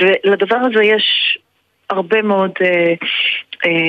ולדבר 0.00 0.56
הזה 0.56 0.84
יש 0.84 1.38
הרבה 1.90 2.22
מאוד 2.22 2.50
אה, 2.60 2.94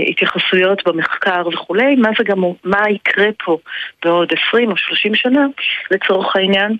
התייחסויות 0.10 0.88
במחקר 0.88 1.48
וכולי, 1.54 1.96
מה 1.96 2.10
זה 2.18 2.24
גם, 2.24 2.44
מה 2.64 2.90
יקרה 2.90 3.28
פה 3.46 3.58
בעוד 4.06 4.34
20 4.48 4.72
או 4.72 4.78
30 4.78 5.16
שנה, 5.16 5.46
לצורך 5.92 6.36
העניין. 6.36 6.78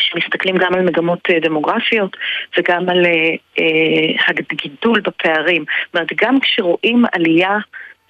כשמסתכלים 0.00 0.56
גם 0.58 0.74
על 0.74 0.82
מגמות 0.82 1.18
אה, 1.30 1.40
דמוגרפיות 1.40 2.16
וגם 2.58 2.88
על 2.88 3.06
אה, 3.06 3.34
אה, 3.58 4.32
הגידול 4.50 5.00
בפערים. 5.00 5.64
זאת 5.86 5.94
אומרת, 5.94 6.08
גם 6.16 6.40
כשרואים 6.40 7.04
עלייה 7.12 7.58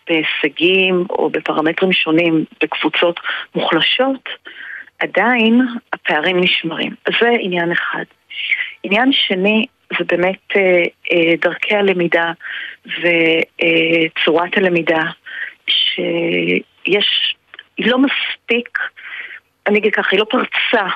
בהישגים 0.08 1.04
או 1.10 1.30
בפרמטרים 1.30 1.92
שונים 1.92 2.44
בקבוצות 2.62 3.20
מוחלשות, 3.54 4.28
עדיין 4.98 5.60
הפערים 5.92 6.40
נשמרים. 6.40 6.94
אז 7.06 7.12
זה 7.20 7.28
עניין 7.40 7.72
אחד. 7.72 8.04
עניין 8.82 9.12
שני 9.12 9.66
זה 9.98 10.04
באמת 10.08 10.38
אה, 10.56 10.82
אה, 11.12 11.34
דרכי 11.40 11.74
הלמידה 11.74 12.32
וצורת 12.86 14.56
הלמידה, 14.56 15.02
שיש, 15.66 17.36
היא 17.76 17.86
לא 17.90 17.98
מספיק, 17.98 18.78
אני 19.66 19.78
אגיד 19.78 19.94
ככה, 19.94 20.08
היא 20.10 20.20
לא 20.20 20.24
פרצה 20.24 20.86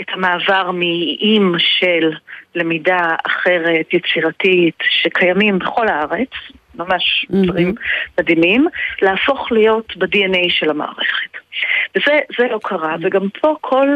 את 0.00 0.06
המעבר 0.12 0.70
מאיים 0.70 1.54
של 1.58 2.10
למידה 2.54 3.14
אחרת, 3.26 3.94
יצירתית, 3.94 4.74
שקיימים 4.90 5.58
בכל 5.58 5.88
הארץ, 5.88 6.30
ממש 6.74 7.26
mm-hmm. 7.26 7.46
דברים 7.46 7.74
מדהימים, 8.18 8.66
להפוך 9.02 9.52
להיות 9.52 9.96
ב-DNA 9.96 10.46
של 10.48 10.70
המערכת. 10.70 11.30
וזה 11.96 12.44
לא 12.50 12.58
קרה, 12.62 12.96
וגם 13.02 13.28
פה 13.40 13.56
כל 13.60 13.88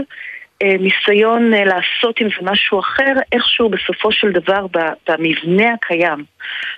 ניסיון 0.80 1.54
אה, 1.54 1.64
לעשות 1.64 2.20
עם 2.20 2.28
זה 2.28 2.50
משהו 2.50 2.80
אחר, 2.80 3.12
איכשהו 3.32 3.68
בסופו 3.68 4.12
של 4.12 4.32
דבר 4.32 4.66
במבנה 5.08 5.72
הקיים, 5.74 6.24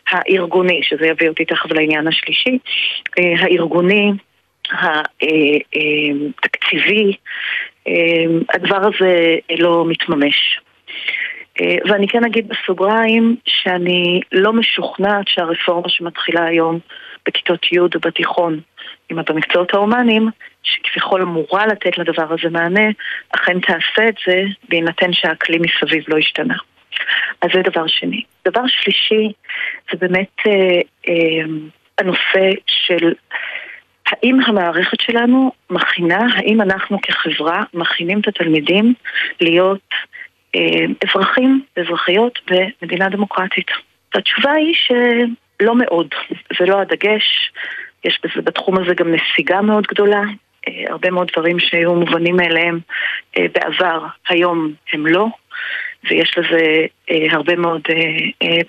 הארגוני, 0.08 0.80
שזה 0.82 1.06
יביא 1.06 1.28
אותי 1.28 1.44
תכף 1.44 1.70
לעניין 1.70 2.06
השלישי, 2.06 2.58
אה, 3.18 3.34
הארגוני, 3.38 4.12
התקציבי, 6.44 7.16
הדבר 8.54 8.80
הזה 8.86 9.36
לא 9.58 9.84
מתממש. 9.88 10.60
ואני 11.88 12.08
כן 12.08 12.24
אגיד 12.24 12.48
בסוגריים 12.48 13.36
שאני 13.46 14.20
לא 14.32 14.52
משוכנעת 14.52 15.28
שהרפורמה 15.28 15.88
שמתחילה 15.88 16.44
היום 16.44 16.78
בכיתות 17.26 17.72
י' 17.72 17.78
ובתיכון, 17.80 18.60
אם 19.10 19.20
את 19.20 19.30
במקצועות 19.30 19.74
ההומניים, 19.74 20.28
שכביכול 20.62 21.22
אמורה 21.22 21.66
לתת 21.66 21.98
לדבר 21.98 22.32
הזה 22.32 22.50
מענה, 22.50 22.90
אכן 23.34 23.60
תעשה 23.60 24.08
את 24.08 24.14
זה 24.26 24.42
בהינתן 24.68 25.12
שהאקלים 25.12 25.62
מסביב 25.62 26.04
לא 26.08 26.18
השתנה. 26.18 26.54
אז 27.40 27.50
זה 27.54 27.62
דבר 27.62 27.86
שני. 27.86 28.22
דבר 28.48 28.66
שלישי 28.66 29.32
זה 29.92 29.98
באמת 29.98 30.32
אה, 30.46 30.80
אה, 31.08 31.44
הנושא 31.98 32.50
של 32.66 33.12
האם 34.06 34.40
המערכת 34.46 35.00
שלנו 35.00 35.52
מכינה, 35.70 36.26
האם 36.36 36.60
אנחנו 36.60 37.00
כחברה 37.02 37.62
מכינים 37.74 38.20
את 38.20 38.28
התלמידים 38.28 38.94
להיות 39.40 39.88
אה, 40.56 40.84
אזרחים 41.08 41.62
ואזרחיות 41.76 42.38
במדינה 42.50 43.08
דמוקרטית. 43.08 43.70
התשובה 44.14 44.52
היא 44.52 44.74
שלא 44.74 45.74
מאוד, 45.74 46.08
זה 46.58 46.66
לא 46.66 46.80
הדגש, 46.80 47.52
יש 48.04 48.20
בזה, 48.24 48.42
בתחום 48.42 48.78
הזה 48.78 48.94
גם 48.94 49.14
נסיגה 49.14 49.60
מאוד 49.60 49.86
גדולה. 49.86 50.22
אה, 50.68 50.72
הרבה 50.90 51.10
מאוד 51.10 51.30
דברים 51.32 51.60
שהיו 51.60 51.94
מובנים 51.94 52.36
מאליהם 52.36 52.78
אה, 53.38 53.46
בעבר, 53.54 54.06
היום 54.28 54.72
הם 54.92 55.06
לא. 55.06 55.26
ויש 56.10 56.38
לזה 56.38 56.86
אה, 57.10 57.36
הרבה 57.36 57.56
מאוד 57.56 57.80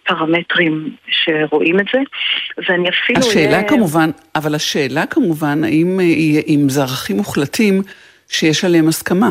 פרמטרים 0.04 0.96
שרואים 1.08 1.80
את 1.80 1.86
זה, 1.94 2.00
ואני 2.58 2.90
אפילו... 2.90 3.20
השאלה 3.20 3.52
יהיה... 3.52 3.64
כמובן, 3.64 4.10
אבל 4.36 4.56
השאלה 4.56 5.06
כמובן, 5.06 5.64
האם 5.64 6.00
אם 6.48 6.70
זה 6.70 6.82
ערכים 6.82 7.18
מוחלטים 7.18 7.82
שיש 8.30 8.66
עליהם 8.66 8.88
הסכמה. 8.88 9.30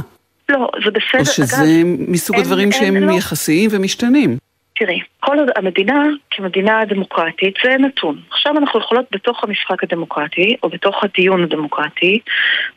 לא, 0.48 0.68
זה 0.85 0.90
בסדר. 0.90 1.20
או 1.20 1.24
שזה 1.24 1.57
אגב, 1.57 2.00
מסוג 2.09 2.37
הדברים 2.37 2.72
אין, 2.72 2.81
שהם 2.81 2.96
לא. 2.96 3.12
יחסיים 3.12 3.70
ומשתנים. 3.72 4.37
תראי, 4.78 5.00
כל 5.20 5.37
המדינה 5.56 6.04
כמדינה 6.30 6.84
דמוקרטית 6.84 7.54
זה 7.64 7.76
נתון. 7.78 8.20
עכשיו 8.30 8.52
אנחנו 8.58 8.80
יכולות 8.80 9.04
בתוך 9.12 9.44
המשחק 9.44 9.84
הדמוקרטי, 9.84 10.56
או 10.62 10.68
בתוך 10.68 11.04
הדיון 11.04 11.42
הדמוקרטי, 11.42 12.18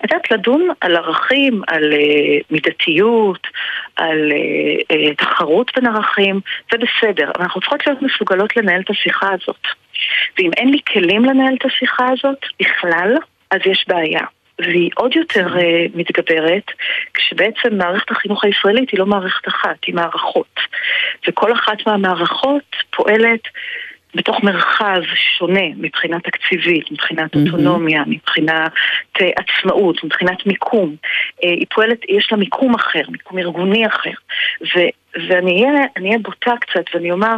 לדעת 0.03 0.31
לדון 0.31 0.67
על 0.81 0.95
ערכים, 0.95 1.61
על 1.67 1.93
uh, 1.93 2.43
מידתיות, 2.51 3.47
על 3.95 4.31
uh, 4.31 4.93
uh, 4.93 5.15
תחרות 5.17 5.71
בין 5.75 5.87
ערכים, 5.87 6.39
זה 6.71 6.77
בסדר. 6.77 7.31
אבל 7.35 7.43
אנחנו 7.43 7.61
צריכות 7.61 7.87
להיות 7.87 8.01
מסוגלות 8.01 8.57
לנהל 8.57 8.81
את 8.81 8.89
השיחה 8.89 9.27
הזאת. 9.33 9.61
ואם 10.37 10.51
אין 10.57 10.69
לי 10.69 10.79
כלים 10.93 11.25
לנהל 11.25 11.55
את 11.59 11.65
השיחה 11.65 12.05
הזאת 12.11 12.39
בכלל, 12.59 13.15
אז 13.51 13.59
יש 13.65 13.85
בעיה. 13.87 14.21
והיא 14.61 14.89
עוד 14.95 15.15
יותר 15.15 15.47
uh, 15.55 15.59
מתגברת 15.95 16.71
כשבעצם 17.13 17.77
מערכת 17.77 18.11
החינוך 18.11 18.43
הישראלית 18.43 18.89
היא 18.89 18.99
לא 18.99 19.05
מערכת 19.05 19.47
אחת, 19.47 19.83
היא 19.87 19.95
מערכות. 19.95 20.59
וכל 21.27 21.53
אחת 21.53 21.77
מהמערכות 21.87 22.75
פועלת 22.95 23.41
בתוך 24.17 24.43
מרחב 24.43 25.01
שונה 25.37 25.67
מבחינה 25.77 26.19
תקציבית, 26.19 26.91
מבחינת. 26.91 27.35
אוטונומיה, 27.35 28.03
מבחינת 28.07 28.71
uh, 29.17 29.23
עצמאות, 29.35 30.03
מבחינת 30.03 30.45
מיקום. 30.45 30.95
Uh, 31.03 31.35
היא 31.41 31.65
פועלת, 31.75 31.99
יש 32.09 32.31
לה 32.31 32.37
מיקום 32.37 32.75
אחר, 32.75 33.01
מיקום 33.09 33.39
ארגוני 33.39 33.87
אחר. 33.87 34.11
ו, 34.61 34.79
ואני 35.29 35.65
אהיה 35.97 36.19
בוטה 36.21 36.53
קצת 36.61 36.85
ואני 36.93 37.11
אומר 37.11 37.35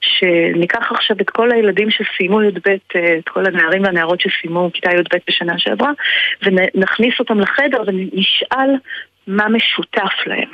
שניקח 0.00 0.92
עכשיו 0.92 1.16
את 1.20 1.30
כל 1.30 1.52
הילדים 1.52 1.88
שסיימו 1.90 2.42
י"ב, 2.42 2.68
אה, 2.68 3.18
את 3.18 3.28
כל 3.28 3.46
הנערים 3.46 3.82
והנערות 3.82 4.20
שסיימו 4.20 4.70
כיתה 4.72 4.90
י"ב 4.90 5.16
בשנה 5.28 5.58
שעברה, 5.58 5.90
ונכניס 6.42 7.14
אותם 7.20 7.40
לחדר 7.40 7.82
ונשאל 7.86 8.70
מה 9.26 9.48
משותף 9.48 10.26
להם. 10.26 10.50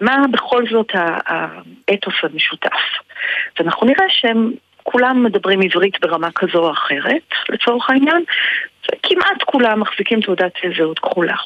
מה 0.00 0.16
בכל 0.32 0.64
זאת 0.70 0.92
האתוס 0.94 2.14
המשותף. 2.22 2.80
ואנחנו 3.58 3.86
נראה 3.86 4.06
שהם 4.08 4.52
כולם 4.82 5.24
מדברים 5.24 5.60
עברית 5.60 6.00
ברמה 6.00 6.30
כזו 6.34 6.58
או 6.58 6.72
אחרת, 6.72 7.22
לצורך 7.48 7.90
העניין, 7.90 8.24
וכמעט 8.84 9.42
כולם 9.46 9.80
מחזיקים 9.80 10.20
תעודת 10.20 10.52
זהות 10.76 10.98
כחולה. 10.98 11.36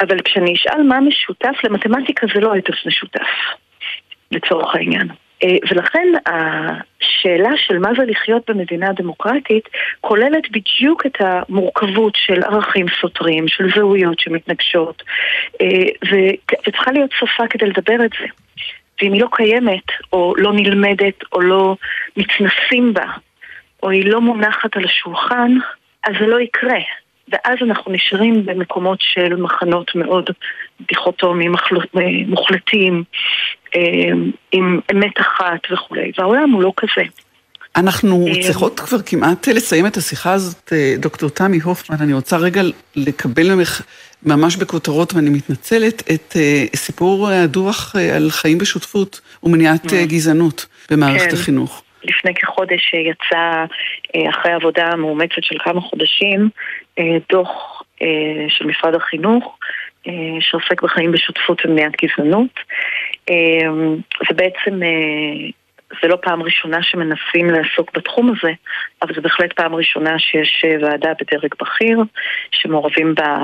אבל 0.00 0.16
כשאני 0.24 0.54
אשאל 0.54 0.82
מה 0.82 1.00
משותף, 1.00 1.56
למתמטיקה 1.64 2.26
זה 2.34 2.40
לא 2.40 2.56
אתוס 2.58 2.76
משותף, 2.86 3.28
לצורך 4.30 4.74
העניין. 4.74 5.08
אה, 5.44 5.56
ולכן 5.70 6.08
השאלה 6.26 7.50
של 7.56 7.78
מה 7.78 7.90
זה 7.96 8.04
לחיות 8.04 8.50
במדינה 8.50 8.92
דמוקרטית 8.92 9.68
כוללת 10.00 10.50
בדיוק 10.50 11.06
את 11.06 11.16
המורכבות 11.20 12.12
של 12.16 12.42
ערכים 12.42 12.86
סותרים, 13.00 13.48
של 13.48 13.68
זהויות 13.74 14.20
שמתנגשות, 14.20 15.02
אה, 15.60 15.66
וצריכה 16.66 16.92
להיות 16.92 17.10
שפה 17.18 17.48
כדי 17.50 17.66
לדבר 17.66 18.04
את 18.04 18.10
זה. 18.20 18.26
ואם 19.02 19.12
היא 19.12 19.22
לא 19.22 19.28
קיימת, 19.32 19.86
או 20.12 20.34
לא 20.36 20.52
נלמדת, 20.52 21.14
או 21.32 21.40
לא 21.40 21.76
מתנסים 22.16 22.94
בה, 22.94 23.06
או 23.82 23.90
היא 23.90 24.04
לא 24.04 24.20
מונחת 24.20 24.76
על 24.76 24.84
השולחן, 24.84 25.52
אז 26.04 26.14
זה 26.20 26.26
לא 26.26 26.40
יקרה. 26.40 26.80
ואז 27.28 27.56
אנחנו 27.62 27.92
נשארים 27.92 28.46
במקומות 28.46 28.98
של 29.00 29.36
מחנות 29.36 29.94
מאוד 29.94 30.24
דיכוטומיים, 30.88 31.52
מוחלטים, 32.26 33.04
אה, 33.76 33.80
עם 34.52 34.80
אמת 34.92 35.20
אחת 35.20 35.60
וכולי, 35.72 36.12
והעולם 36.18 36.50
הוא 36.50 36.62
לא 36.62 36.72
כזה. 36.76 37.08
אנחנו 37.76 38.26
אה, 38.26 38.42
צריכות 38.42 38.80
כבר 38.80 39.02
כמעט 39.06 39.48
לסיים 39.48 39.86
את 39.86 39.96
השיחה 39.96 40.32
הזאת, 40.32 40.72
אה, 40.72 40.94
דוקטור 40.98 41.30
תמי 41.30 41.58
הופמן, 41.58 41.96
אני 42.00 42.12
רוצה 42.12 42.36
רגע 42.36 42.62
לקבל 42.96 43.54
ממך 43.54 43.82
ממש 44.22 44.56
בכותרות, 44.56 45.14
ואני 45.14 45.30
מתנצלת, 45.30 46.02
את 46.14 46.36
סיפור 46.76 47.28
הדוח 47.28 47.96
על 48.14 48.30
חיים 48.30 48.58
בשותפות 48.58 49.20
ומניעת 49.42 49.92
גזענות 49.92 50.66
במערכת 50.90 51.28
כן. 51.30 51.34
החינוך. 51.36 51.82
לפני 52.04 52.34
כחודש 52.34 52.94
יצא, 52.94 53.64
אחרי 54.30 54.52
עבודה 54.52 54.96
מאומצת 54.96 55.42
של 55.42 55.58
כמה 55.58 55.80
חודשים, 55.80 56.48
דוח 57.28 57.82
של 58.48 58.66
משרד 58.66 58.94
החינוך, 58.94 59.58
שעוסק 60.40 60.82
בחיים 60.82 61.12
בשותפות 61.12 61.66
ומניעת 61.66 61.92
גזענות. 62.02 62.60
זה 64.28 64.34
בעצם, 64.36 64.80
זה 66.02 66.08
לא 66.08 66.16
פעם 66.22 66.42
ראשונה 66.42 66.82
שמנסים 66.82 67.50
לעסוק 67.50 67.90
בתחום 67.94 68.30
הזה, 68.30 68.52
אבל 69.02 69.14
זה 69.14 69.20
בהחלט 69.20 69.52
פעם 69.52 69.74
ראשונה 69.74 70.18
שיש 70.18 70.64
ועדה 70.80 71.12
בדרג 71.20 71.50
בכיר, 71.60 71.98
שמעורבים 72.52 73.14
בה 73.14 73.36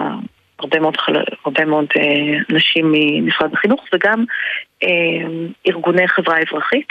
הרבה 0.59 0.81
מאוד. 0.81 0.97
הרבה 1.45 1.65
מאוד 1.65 1.87
אה, 1.97 2.39
נשים 2.57 2.93
ממשרד 2.93 3.55
החינוך 3.55 3.85
וגם 3.93 4.25
אה, 4.83 4.89
ארגוני 5.67 6.09
חברה 6.09 6.39
אזרחית. 6.39 6.89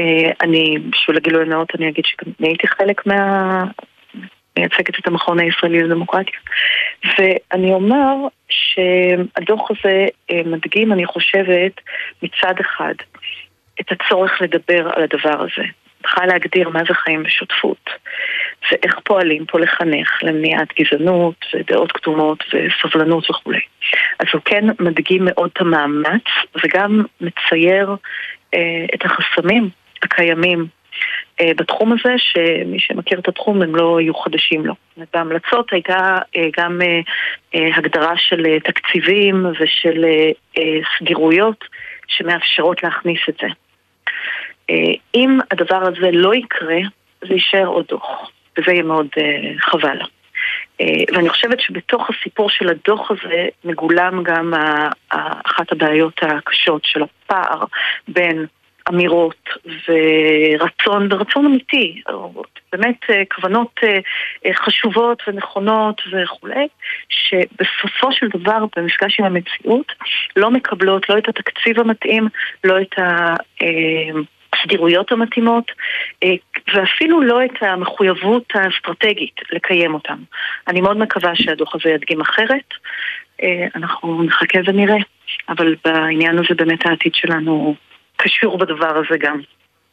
אה, 0.00 0.30
אני, 0.40 0.78
בשביל 0.90 1.16
הגילוי 1.16 1.42
הנאות 1.42 1.68
אני 1.78 1.88
אגיד 1.88 2.04
שגם 2.04 2.32
הייתי 2.38 2.68
חלק 2.68 3.06
מה... 3.06 3.64
מייצגת 4.58 4.98
את 4.98 5.06
המכון 5.06 5.38
הישראלי 5.40 5.82
לדמוקרטיה. 5.82 6.40
ואני 7.04 7.72
אומר 7.72 8.14
שהדוח 8.48 9.70
הזה 9.70 10.06
אה, 10.30 10.42
מדגים, 10.46 10.92
אני 10.92 11.06
חושבת, 11.06 11.72
מצד 12.22 12.54
אחד, 12.60 12.94
את 13.80 13.86
הצורך 13.92 14.32
לדבר 14.40 14.88
על 14.94 15.02
הדבר 15.02 15.42
הזה. 15.42 15.68
צריכה 16.02 16.26
להגדיר 16.26 16.68
מה 16.68 16.80
זה 16.88 16.94
חיים 16.94 17.22
בשותפות, 17.22 17.90
ואיך 18.70 18.98
פועלים 19.04 19.46
פה 19.46 19.60
לחנך 19.60 20.18
למניעת 20.22 20.68
גזענות 20.80 21.44
ודעות 21.54 21.92
קדומות 21.92 22.44
וסובלנות 22.54 23.30
וכולי. 23.30 23.60
אז 24.20 24.26
הוא 24.32 24.42
כן 24.44 24.64
מדגים 24.80 25.24
מאוד 25.24 25.50
את 25.52 25.60
המאמץ 25.60 26.24
וגם 26.64 27.04
מצייר 27.20 27.96
אה, 28.54 28.84
את 28.94 29.04
החסמים 29.04 29.70
הקיימים 30.02 30.66
אה, 31.40 31.50
בתחום 31.56 31.92
הזה, 31.92 32.14
שמי 32.18 32.78
שמכיר 32.78 33.18
את 33.18 33.28
התחום 33.28 33.62
הם 33.62 33.76
לא 33.76 34.00
יהיו 34.00 34.14
חדשים 34.14 34.66
לו. 34.66 34.74
בהמלצות 35.12 35.72
הייתה 35.72 36.18
אה, 36.36 36.48
גם 36.58 36.80
אה, 37.54 37.76
הגדרה 37.76 38.16
של 38.16 38.58
תקציבים 38.64 39.46
ושל 39.60 40.04
סגירויות 40.98 41.64
שמאפשרות 42.08 42.82
להכניס 42.82 43.20
את 43.28 43.34
זה. 43.40 43.46
אם 45.14 45.38
הדבר 45.50 45.82
הזה 45.82 46.10
לא 46.12 46.34
יקרה, 46.34 46.78
זה 47.28 47.34
יישאר 47.34 47.66
עוד 47.66 47.84
דוח, 47.88 48.30
וזה 48.58 48.72
יהיה 48.72 48.82
מאוד 48.82 49.06
חבל. 49.58 49.98
ואני 51.12 51.28
חושבת 51.28 51.60
שבתוך 51.60 52.10
הסיפור 52.10 52.50
של 52.50 52.68
הדוח 52.68 53.10
הזה 53.10 53.48
מגולם 53.64 54.22
גם 54.22 54.52
אחת 55.46 55.72
הבעיות 55.72 56.20
הקשות 56.22 56.84
של 56.84 57.02
הפער 57.02 57.64
בין 58.08 58.46
אמירות 58.90 59.48
ורצון, 59.88 61.12
ורצון 61.12 61.46
אמיתי, 61.46 62.02
באמת 62.72 62.96
אה, 63.10 63.22
כוונות 63.34 63.70
אה, 63.82 63.98
אה, 64.46 64.54
חשובות 64.54 65.22
ונכונות 65.26 66.02
וכולי, 66.12 66.68
שבסופו 67.08 68.12
של 68.12 68.28
דבר 68.28 68.64
במפגש 68.76 69.20
עם 69.20 69.26
המציאות 69.26 69.92
לא 70.36 70.50
מקבלות 70.50 71.08
לא 71.08 71.18
את 71.18 71.28
התקציב 71.28 71.80
המתאים, 71.80 72.28
לא 72.64 72.80
את 72.80 72.98
ה... 72.98 73.34
הסדירויות 74.52 75.12
המתאימות, 75.12 75.72
ואפילו 76.74 77.22
לא 77.22 77.44
את 77.44 77.62
המחויבות 77.62 78.44
האסטרטגית 78.54 79.34
לקיים 79.52 79.94
אותם. 79.94 80.16
אני 80.68 80.80
מאוד 80.80 80.96
מקווה 80.96 81.30
שהדוח 81.34 81.74
הזה 81.74 81.90
ידגים 81.90 82.20
אחרת. 82.20 82.74
אנחנו 83.74 84.22
נחכה 84.22 84.58
ונראה, 84.66 84.96
אבל 85.48 85.74
בעניין 85.84 86.38
הזה 86.38 86.54
באמת 86.56 86.86
העתיד 86.86 87.14
שלנו 87.14 87.74
קשור 88.22 88.58
בדבר 88.58 88.98
הזה 88.98 89.18
גם. 89.20 89.40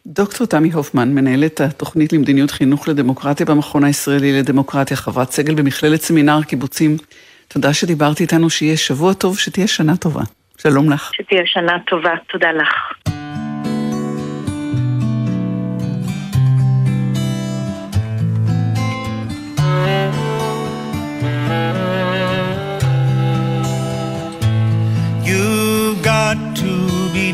דוקטור 0.06 0.48
תמי 0.48 0.72
הופמן, 0.72 1.10
מנהלת 1.14 1.62
התוכנית 1.62 2.14
למדיניות 2.14 2.52
חינוך 2.52 2.88
לדמוקרטיה 2.88 3.46
במכון 3.46 3.84
הישראלי 3.84 4.40
לדמוקרטיה, 4.40 4.98
חברת 4.98 5.32
סגל 5.32 5.56
במכללת 5.56 6.02
סמינר 6.02 6.44
קיבוצים. 6.48 6.98
תודה 7.48 7.74
שדיברתי 7.74 8.24
איתנו, 8.24 8.50
שיהיה 8.50 8.78
שבוע 8.78 9.14
טוב, 9.14 9.38
שתהיה 9.38 9.68
שנה 9.68 9.98
טובה. 9.98 10.22
שלום 10.58 10.90
לך. 10.90 11.12
שתהיה 11.14 11.42
שנה 11.46 11.78
טובה, 11.88 12.12
תודה 12.30 12.52
לך. 12.52 12.74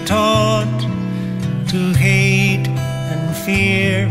Taught 0.05 0.79
to 1.69 1.93
hate 1.93 2.67
and 2.67 3.35
fear. 3.37 4.07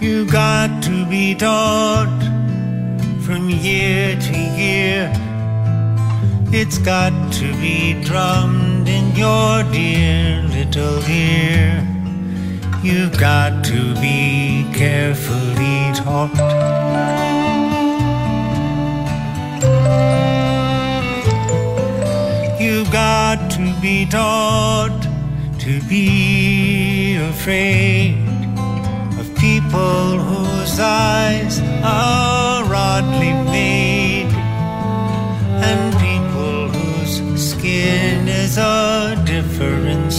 You 0.00 0.24
got 0.30 0.82
to 0.84 1.04
be 1.06 1.34
taught 1.34 2.20
from 3.24 3.50
year 3.50 4.18
to 4.18 4.38
year. 4.56 5.12
It's 6.52 6.78
got 6.78 7.12
to 7.34 7.52
be 7.60 8.02
drummed 8.04 8.88
in 8.88 9.14
your 9.14 9.62
dear 9.72 10.42
little 10.42 11.02
ear. 11.08 11.86
You've 12.82 13.18
got 13.18 13.64
to 13.66 13.94
be 14.00 14.66
carefully 14.74 15.92
taught. 15.94 16.90
Got 22.92 23.52
to 23.52 23.72
be 23.80 24.04
taught 24.04 25.06
to 25.60 25.80
be 25.88 27.14
afraid 27.16 28.18
of 29.16 29.32
people 29.36 30.18
whose 30.18 30.80
eyes 30.80 31.60
are 31.84 32.64
oddly 32.74 33.32
made 33.44 34.32
and 35.68 35.94
people 36.00 36.68
whose 36.68 37.50
skin 37.50 38.26
is 38.26 38.58
a 38.58 39.22
different 39.24 40.12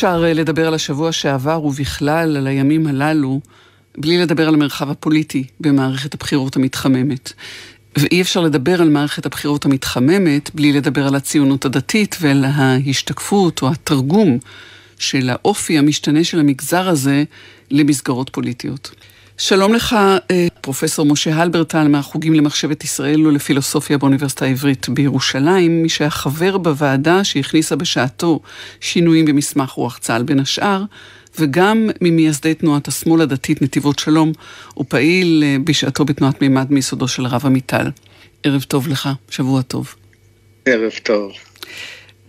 אפשר 0.00 0.24
אה, 0.24 0.32
לדבר 0.32 0.66
על 0.66 0.74
השבוע 0.74 1.12
שעבר 1.12 1.64
ובכלל 1.64 2.36
על 2.36 2.46
הימים 2.46 2.86
הללו 2.86 3.40
בלי 3.98 4.18
לדבר 4.18 4.48
על 4.48 4.54
המרחב 4.54 4.90
הפוליטי 4.90 5.44
במערכת 5.60 6.14
הבחירות 6.14 6.56
המתחממת. 6.56 7.32
ואי 7.98 8.22
אפשר 8.22 8.40
לדבר 8.40 8.82
על 8.82 8.88
מערכת 8.88 9.26
הבחירות 9.26 9.64
המתחממת 9.64 10.54
בלי 10.54 10.72
לדבר 10.72 11.06
על 11.06 11.14
הציונות 11.14 11.64
הדתית 11.64 12.16
ועל 12.20 12.44
ההשתקפות 12.44 13.62
או 13.62 13.68
התרגום 13.68 14.38
של 14.98 15.30
האופי 15.30 15.78
המשתנה 15.78 16.24
של 16.24 16.38
המגזר 16.38 16.88
הזה 16.88 17.24
למסגרות 17.70 18.30
פוליטיות. 18.30 18.90
שלום 19.40 19.74
לך, 19.74 19.96
אה, 20.30 20.46
פרופסור 20.60 21.06
משה 21.06 21.34
הלברטל 21.34 21.88
מהחוגים 21.88 22.34
למחשבת 22.34 22.84
ישראל 22.84 23.26
ולפילוסופיה 23.26 23.98
באוניברסיטה 23.98 24.44
העברית 24.44 24.88
בירושלים, 24.88 25.82
מי 25.82 25.88
שהיה 25.88 26.10
חבר 26.10 26.58
בוועדה 26.58 27.24
שהכניסה 27.24 27.76
בשעתו 27.76 28.40
שינויים 28.80 29.24
במסמך 29.24 29.70
רוח 29.70 29.98
צה"ל 29.98 30.22
בין 30.22 30.40
השאר, 30.40 30.82
וגם 31.38 31.90
ממייסדי 32.00 32.54
תנועת 32.54 32.88
השמאל 32.88 33.20
הדתית 33.20 33.62
נתיבות 33.62 33.98
שלום, 33.98 34.32
ופעיל 34.78 35.44
אה, 35.46 35.56
בשעתו 35.64 36.04
בתנועת 36.04 36.42
מימד 36.42 36.72
מיסודו 36.72 37.08
של 37.08 37.26
הרב 37.26 37.46
עמיטל. 37.46 37.90
ערב 38.42 38.62
טוב 38.62 38.88
לך, 38.88 39.08
שבוע 39.30 39.62
טוב. 39.62 39.94
ערב 40.66 40.92
טוב. 41.02 41.32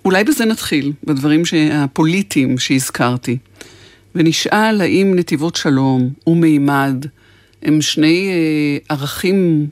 אולי 0.06 0.24
בזה 0.24 0.46
נתחיל, 0.46 0.92
בדברים 1.04 1.44
הפוליטיים 1.72 2.58
שהזכרתי. 2.58 3.38
ונשאל 4.16 4.82
האם 4.82 5.16
נתיבות 5.16 5.56
שלום 5.56 6.10
ומימד 6.28 7.06
הם 7.64 7.82
שני 7.82 8.30
אה, 8.30 8.96
ערכים 8.96 9.68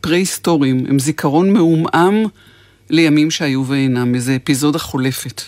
פרה-היסטוריים, 0.00 0.86
הם 0.88 0.98
זיכרון 0.98 1.52
מעומעם 1.52 2.22
לימים 2.90 3.30
שהיו 3.30 3.64
ואינם, 3.66 4.14
איזו 4.14 4.32
אפיזודה 4.36 4.78
חולפת. 4.78 5.42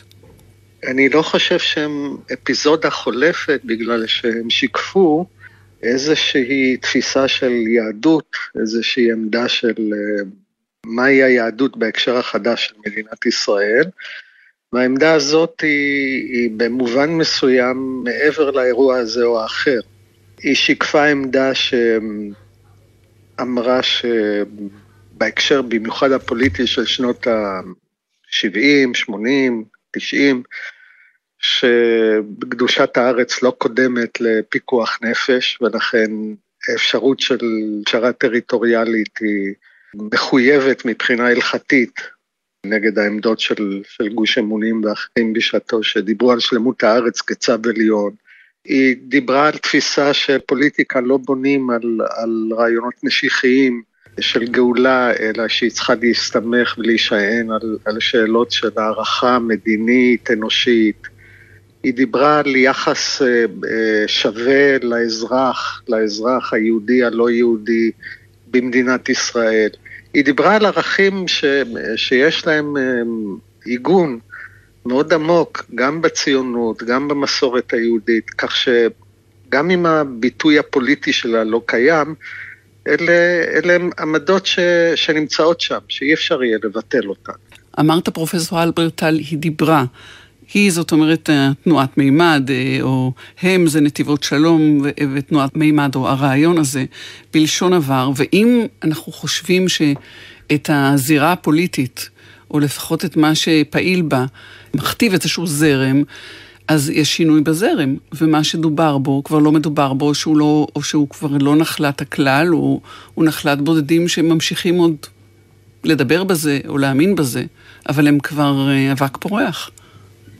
אני 0.86 1.08
לא 1.08 1.22
חושב 1.22 1.58
שהם 1.58 2.16
אפיזודה 2.32 2.90
חולפת 2.90 3.60
בגלל 3.64 4.06
שהם 4.06 4.50
שיקפו 4.50 5.26
איזושהי 5.82 6.76
תפיסה 6.76 7.28
של 7.28 7.52
יהדות, 7.52 8.36
איזושהי 8.60 9.12
עמדה 9.12 9.48
של 9.48 9.74
אה, 9.92 10.24
מהי 10.86 11.22
היהדות 11.22 11.76
בהקשר 11.76 12.16
החדש 12.16 12.66
של 12.66 12.74
מדינת 12.86 13.26
ישראל, 13.26 13.84
והעמדה 14.72 15.14
הזאת 15.14 15.60
היא, 15.60 16.32
היא 16.32 16.50
במובן 16.56 17.10
מסוים 17.10 18.02
מעבר 18.04 18.50
לאירוע 18.50 18.98
הזה 18.98 19.24
או 19.24 19.42
האחר. 19.42 19.80
היא 20.38 20.54
שיקפה 20.54 21.04
עמדה 21.04 21.50
שאמרה 23.38 23.80
שבהקשר 23.82 25.62
במיוחד 25.62 26.12
הפוליטי 26.12 26.66
של 26.66 26.86
שנות 26.86 27.26
ה-70, 27.26 28.94
80, 28.94 29.64
90, 29.90 30.42
שקדושת 31.38 32.96
הארץ 32.96 33.42
לא 33.42 33.50
קודמת 33.58 34.20
לפיקוח 34.20 34.98
נפש, 35.02 35.58
ולכן 35.60 36.10
האפשרות 36.68 37.20
של 37.20 37.38
פשרה 37.86 38.12
טריטוריאלית 38.12 39.18
היא 39.20 39.54
מחויבת 39.94 40.84
מבחינה 40.84 41.28
הלכתית 41.28 42.00
נגד 42.68 42.98
העמדות 42.98 43.40
של, 43.40 43.82
של 43.88 44.08
גוש 44.08 44.38
אמונים 44.38 44.84
ואחרים 44.84 45.32
בשעתו, 45.32 45.82
שדיברו 45.82 46.32
על 46.32 46.40
שלמות 46.40 46.82
הארץ 46.82 47.20
כצו 47.20 47.52
עליון. 47.64 48.10
היא 48.64 48.96
דיברה 49.08 49.46
על 49.46 49.52
תפיסה 49.52 50.14
שפוליטיקה 50.14 51.00
לא 51.00 51.16
בונים 51.16 51.70
על, 51.70 52.00
על 52.16 52.50
רעיונות 52.52 52.94
משיחיים 53.02 53.82
של 54.20 54.44
גאולה, 54.44 55.12
אלא 55.20 55.48
שהיא 55.48 55.70
צריכה 55.70 55.94
להסתמך 56.02 56.74
ולהישען 56.78 57.50
על, 57.50 57.78
על 57.84 58.00
שאלות 58.00 58.52
של 58.52 58.68
הערכה 58.76 59.38
מדינית, 59.38 60.30
אנושית. 60.30 61.06
היא 61.82 61.94
דיברה 61.94 62.38
על 62.38 62.56
יחס 62.56 63.22
אה, 63.22 63.44
אה, 63.70 64.08
שווה 64.08 64.78
לאזרח, 64.82 65.82
לאזרח 65.88 66.52
היהודי 66.52 67.04
הלא 67.04 67.30
יהודי 67.30 67.90
במדינת 68.46 69.08
ישראל. 69.08 69.70
היא 70.16 70.24
דיברה 70.24 70.56
על 70.56 70.66
ערכים 70.66 71.28
ש, 71.28 71.44
שיש 71.96 72.46
להם 72.46 72.76
אמ, 72.76 73.36
עיגון 73.64 74.18
מאוד 74.86 75.12
עמוק, 75.12 75.64
גם 75.74 76.02
בציונות, 76.02 76.82
גם 76.82 77.08
במסורת 77.08 77.72
היהודית, 77.72 78.30
כך 78.30 78.56
שגם 78.56 79.70
אם 79.70 79.86
הביטוי 79.86 80.58
הפוליטי 80.58 81.12
שלה 81.12 81.44
לא 81.44 81.62
קיים, 81.66 82.14
אלה, 82.88 83.12
אלה 83.54 83.74
הם 83.74 83.90
עמדות 84.00 84.46
ש, 84.46 84.58
שנמצאות 84.94 85.60
שם, 85.60 85.78
שאי 85.88 86.14
אפשר 86.14 86.42
יהיה 86.42 86.58
לבטל 86.64 87.08
אותן. 87.08 87.32
אמרת 87.80 88.08
פרופסור 88.08 88.62
אלברטל, 88.62 89.14
היא 89.14 89.38
דיברה. 89.38 89.84
היא, 90.54 90.72
זאת 90.72 90.92
אומרת, 90.92 91.30
אה, 91.30 91.50
תנועת 91.64 91.98
מימד, 91.98 92.50
אה, 92.50 92.78
או 92.82 93.12
הם 93.42 93.66
זה 93.66 93.80
נתיבות 93.80 94.22
שלום 94.22 94.80
ותנועת 95.14 95.56
מימד, 95.56 95.94
או 95.94 96.08
הרעיון 96.08 96.58
הזה, 96.58 96.84
בלשון 97.32 97.72
עבר. 97.72 98.10
ואם 98.16 98.66
אנחנו 98.82 99.12
חושבים 99.12 99.68
שאת 99.68 100.70
הזירה 100.72 101.32
הפוליטית, 101.32 102.10
או 102.50 102.60
לפחות 102.60 103.04
את 103.04 103.16
מה 103.16 103.34
שפעיל 103.34 104.02
בה, 104.02 104.26
מכתיב 104.74 105.12
איזשהו 105.12 105.46
זרם, 105.46 106.02
אז 106.68 106.90
יש 106.90 107.16
שינוי 107.16 107.40
בזרם, 107.40 107.96
ומה 108.12 108.44
שדובר 108.44 108.98
בו 108.98 109.24
כבר 109.24 109.38
לא 109.38 109.52
מדובר 109.52 109.92
בו, 109.92 110.14
שהוא 110.14 110.36
לא, 110.36 110.66
או 110.76 110.82
שהוא 110.82 111.08
כבר 111.08 111.36
לא 111.40 111.56
נחלת 111.56 112.00
הכלל, 112.00 112.54
או 112.54 112.80
הוא 113.14 113.24
נחלת 113.24 113.60
בודדים 113.60 114.08
שממשיכים 114.08 114.74
עוד 114.74 114.96
לדבר 115.84 116.24
בזה, 116.24 116.60
או 116.68 116.78
להאמין 116.78 117.14
בזה, 117.14 117.44
אבל 117.88 118.08
הם 118.08 118.18
כבר 118.18 118.68
אה, 118.68 118.92
אבק 118.92 119.16
פורח. 119.16 119.70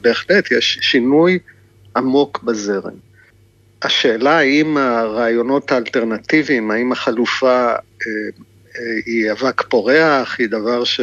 בהחלט 0.07 0.51
יש 0.51 0.79
שינוי 0.81 1.39
עמוק 1.95 2.43
בזרם. 2.43 2.93
השאלה 3.81 4.37
האם 4.37 4.77
הרעיונות 4.77 5.71
האלטרנטיביים, 5.71 6.71
האם 6.71 6.91
החלופה 6.91 7.73
היא 9.05 9.31
אבק 9.31 9.61
פורח, 9.61 10.39
היא 10.39 10.47
דבר 10.47 10.83
ש... 10.83 10.99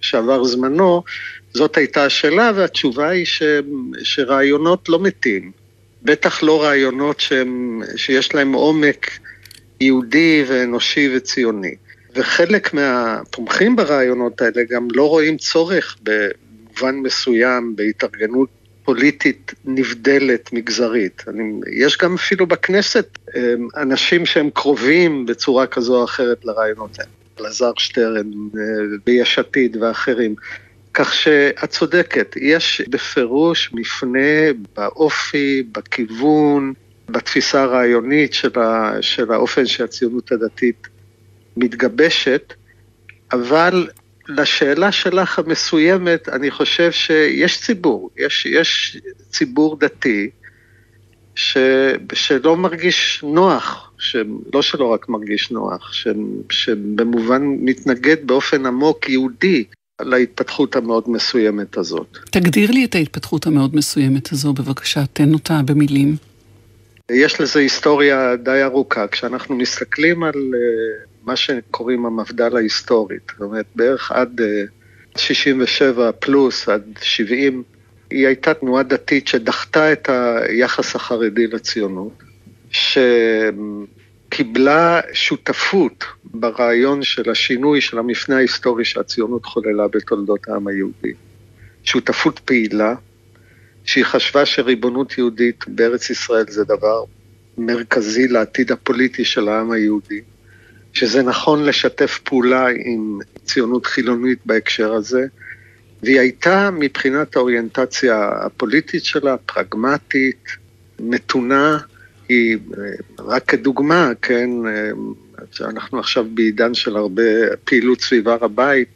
שעבר 0.00 0.44
זמנו, 0.44 1.02
זאת 1.54 1.76
הייתה 1.76 2.04
השאלה, 2.04 2.50
והתשובה 2.54 3.08
היא 3.08 3.24
ש... 3.24 3.42
שרעיונות 4.02 4.88
לא 4.88 5.00
מתים. 5.00 5.52
בטח 6.02 6.42
לא 6.42 6.62
רעיונות 6.62 7.20
שהם... 7.20 7.82
שיש 7.96 8.34
להם 8.34 8.52
עומק 8.52 9.10
יהודי 9.80 10.44
ואנושי 10.48 11.16
וציוני. 11.16 11.74
וחלק 12.14 12.74
מהתומכים 12.74 13.76
ברעיונות 13.76 14.40
האלה 14.40 14.62
גם 14.70 14.88
לא 14.94 15.08
רואים 15.08 15.36
צורך 15.36 15.96
במובן 16.80 16.96
מסוים 16.96 17.76
בהתארגנות 17.76 18.48
פוליטית 18.84 19.54
נבדלת, 19.64 20.52
מגזרית. 20.52 21.24
אני, 21.28 21.60
יש 21.72 21.98
גם 21.98 22.14
אפילו 22.14 22.46
בכנסת 22.46 23.18
אמ, 23.36 23.68
אנשים 23.76 24.26
שהם 24.26 24.50
קרובים 24.50 25.26
בצורה 25.26 25.66
כזו 25.66 25.98
או 25.98 26.04
אחרת 26.04 26.44
לרעיונות 26.44 26.98
האלה. 26.98 27.10
אלעזר 27.40 27.72
שטרן 27.76 28.30
אה, 28.56 28.60
ביש 29.06 29.38
עתיד 29.38 29.76
ואחרים. 29.76 30.34
כך 30.94 31.14
שאת 31.14 31.70
צודקת, 31.70 32.36
יש 32.40 32.82
בפירוש 32.88 33.70
מפנה 33.72 34.52
באופי, 34.76 35.62
בכיוון, 35.72 36.72
בתפיסה 37.08 37.62
הרעיונית 37.62 38.34
של, 38.34 38.60
ה, 38.60 38.92
של 39.00 39.32
האופן 39.32 39.66
שהציונות 39.66 40.32
הדתית 40.32 40.88
מתגבשת, 41.56 42.52
אבל 43.32 43.88
לשאלה 44.28 44.92
שלך 44.92 45.38
המסוימת, 45.38 46.28
אני 46.28 46.50
חושב 46.50 46.92
שיש 46.92 47.60
ציבור, 47.60 48.10
יש, 48.16 48.46
יש 48.46 48.96
ציבור 49.30 49.76
דתי 49.76 50.30
ש, 51.34 51.56
שלא 52.12 52.56
מרגיש 52.56 53.24
נוח, 53.26 53.92
לא 54.54 54.62
שלא 54.62 54.84
רק 54.84 55.08
מרגיש 55.08 55.50
נוח, 55.50 55.92
ש, 55.92 56.08
שבמובן 56.50 57.42
מתנגד 57.44 58.16
באופן 58.26 58.66
עמוק 58.66 59.08
יהודי 59.08 59.64
להתפתחות 60.02 60.76
המאוד 60.76 61.04
מסוימת 61.10 61.76
הזאת. 61.76 62.18
תגדיר 62.30 62.70
לי 62.70 62.84
את 62.84 62.94
ההתפתחות 62.94 63.46
המאוד 63.46 63.76
מסוימת 63.76 64.32
הזו, 64.32 64.52
בבקשה, 64.52 65.06
תן 65.12 65.34
אותה 65.34 65.60
במילים. 65.64 66.16
יש 67.10 67.40
לזה 67.40 67.60
היסטוריה 67.60 68.36
די 68.36 68.62
ארוכה. 68.62 69.08
כשאנחנו 69.08 69.56
מסתכלים 69.56 70.22
על 70.22 70.34
אה, 70.34 71.04
מה 71.26 71.36
שקוראים 71.36 72.06
המפד"ל 72.06 72.56
ההיסטורית, 72.56 73.22
זאת 73.32 73.40
אומרת, 73.40 73.66
בערך 73.74 74.12
עד 74.12 74.40
67 75.16 76.06
אה, 76.06 76.12
פלוס, 76.12 76.68
עד 76.68 76.82
70, 77.02 77.62
היא 78.10 78.26
הייתה 78.26 78.54
תנועה 78.54 78.82
דתית 78.82 79.28
שדחתה 79.28 79.92
את 79.92 80.08
היחס 80.08 80.96
החרדי 80.96 81.46
לציונות, 81.46 82.22
שקיבלה 84.30 85.00
שותפות 85.12 86.04
ברעיון 86.24 87.02
של 87.02 87.30
השינוי 87.30 87.80
של 87.80 87.98
המפנה 87.98 88.36
ההיסטורי 88.36 88.84
שהציונות 88.84 89.44
חוללה 89.44 89.88
בתולדות 89.88 90.48
העם 90.48 90.66
היהודי. 90.66 91.12
שותפות 91.84 92.38
פעילה, 92.38 92.94
שהיא 93.84 94.04
חשבה 94.04 94.46
שריבונות 94.46 95.18
יהודית 95.18 95.64
בארץ 95.68 96.10
ישראל 96.10 96.44
זה 96.48 96.64
דבר 96.64 97.04
מרכזי 97.58 98.28
לעתיד 98.28 98.72
הפוליטי 98.72 99.24
של 99.24 99.48
העם 99.48 99.70
היהודי. 99.70 100.20
שזה 100.94 101.22
נכון 101.22 101.64
לשתף 101.64 102.18
פעולה 102.24 102.66
עם 102.84 103.18
ציונות 103.44 103.86
חילונית 103.86 104.38
בהקשר 104.46 104.92
הזה, 104.92 105.26
והיא 106.02 106.20
הייתה 106.20 106.70
מבחינת 106.70 107.36
האוריינטציה 107.36 108.30
הפוליטית 108.46 109.04
שלה 109.04 109.36
פרגמטית, 109.36 110.44
מתונה, 111.00 111.78
היא 112.28 112.58
רק 113.18 113.44
כדוגמה, 113.44 114.12
כן, 114.22 114.50
אנחנו 115.60 115.98
עכשיו 115.98 116.26
בעידן 116.34 116.74
של 116.74 116.96
הרבה 116.96 117.22
פעילות 117.64 118.00
סביב 118.00 118.28
הר 118.28 118.44
הבית, 118.44 118.88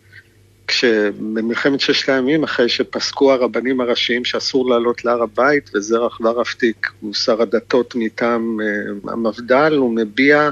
כשבמלחמת 0.67 1.81
ששת 1.81 2.09
הימים, 2.09 2.45
אחרי 2.45 2.69
שפסקו 2.69 3.33
הרבנים 3.33 3.81
הראשיים 3.81 4.25
שאסור 4.25 4.71
לעלות 4.71 5.05
להר 5.05 5.23
הבית, 5.23 5.71
וזרח 5.75 6.21
ורפטיק 6.21 6.91
הוא 7.01 7.15
שר 7.15 7.43
הדתות 7.43 7.95
מטעם 7.95 8.59
אה, 8.61 9.13
המפד"ל, 9.13 9.77
הוא 9.77 9.97
מביע 9.97 10.51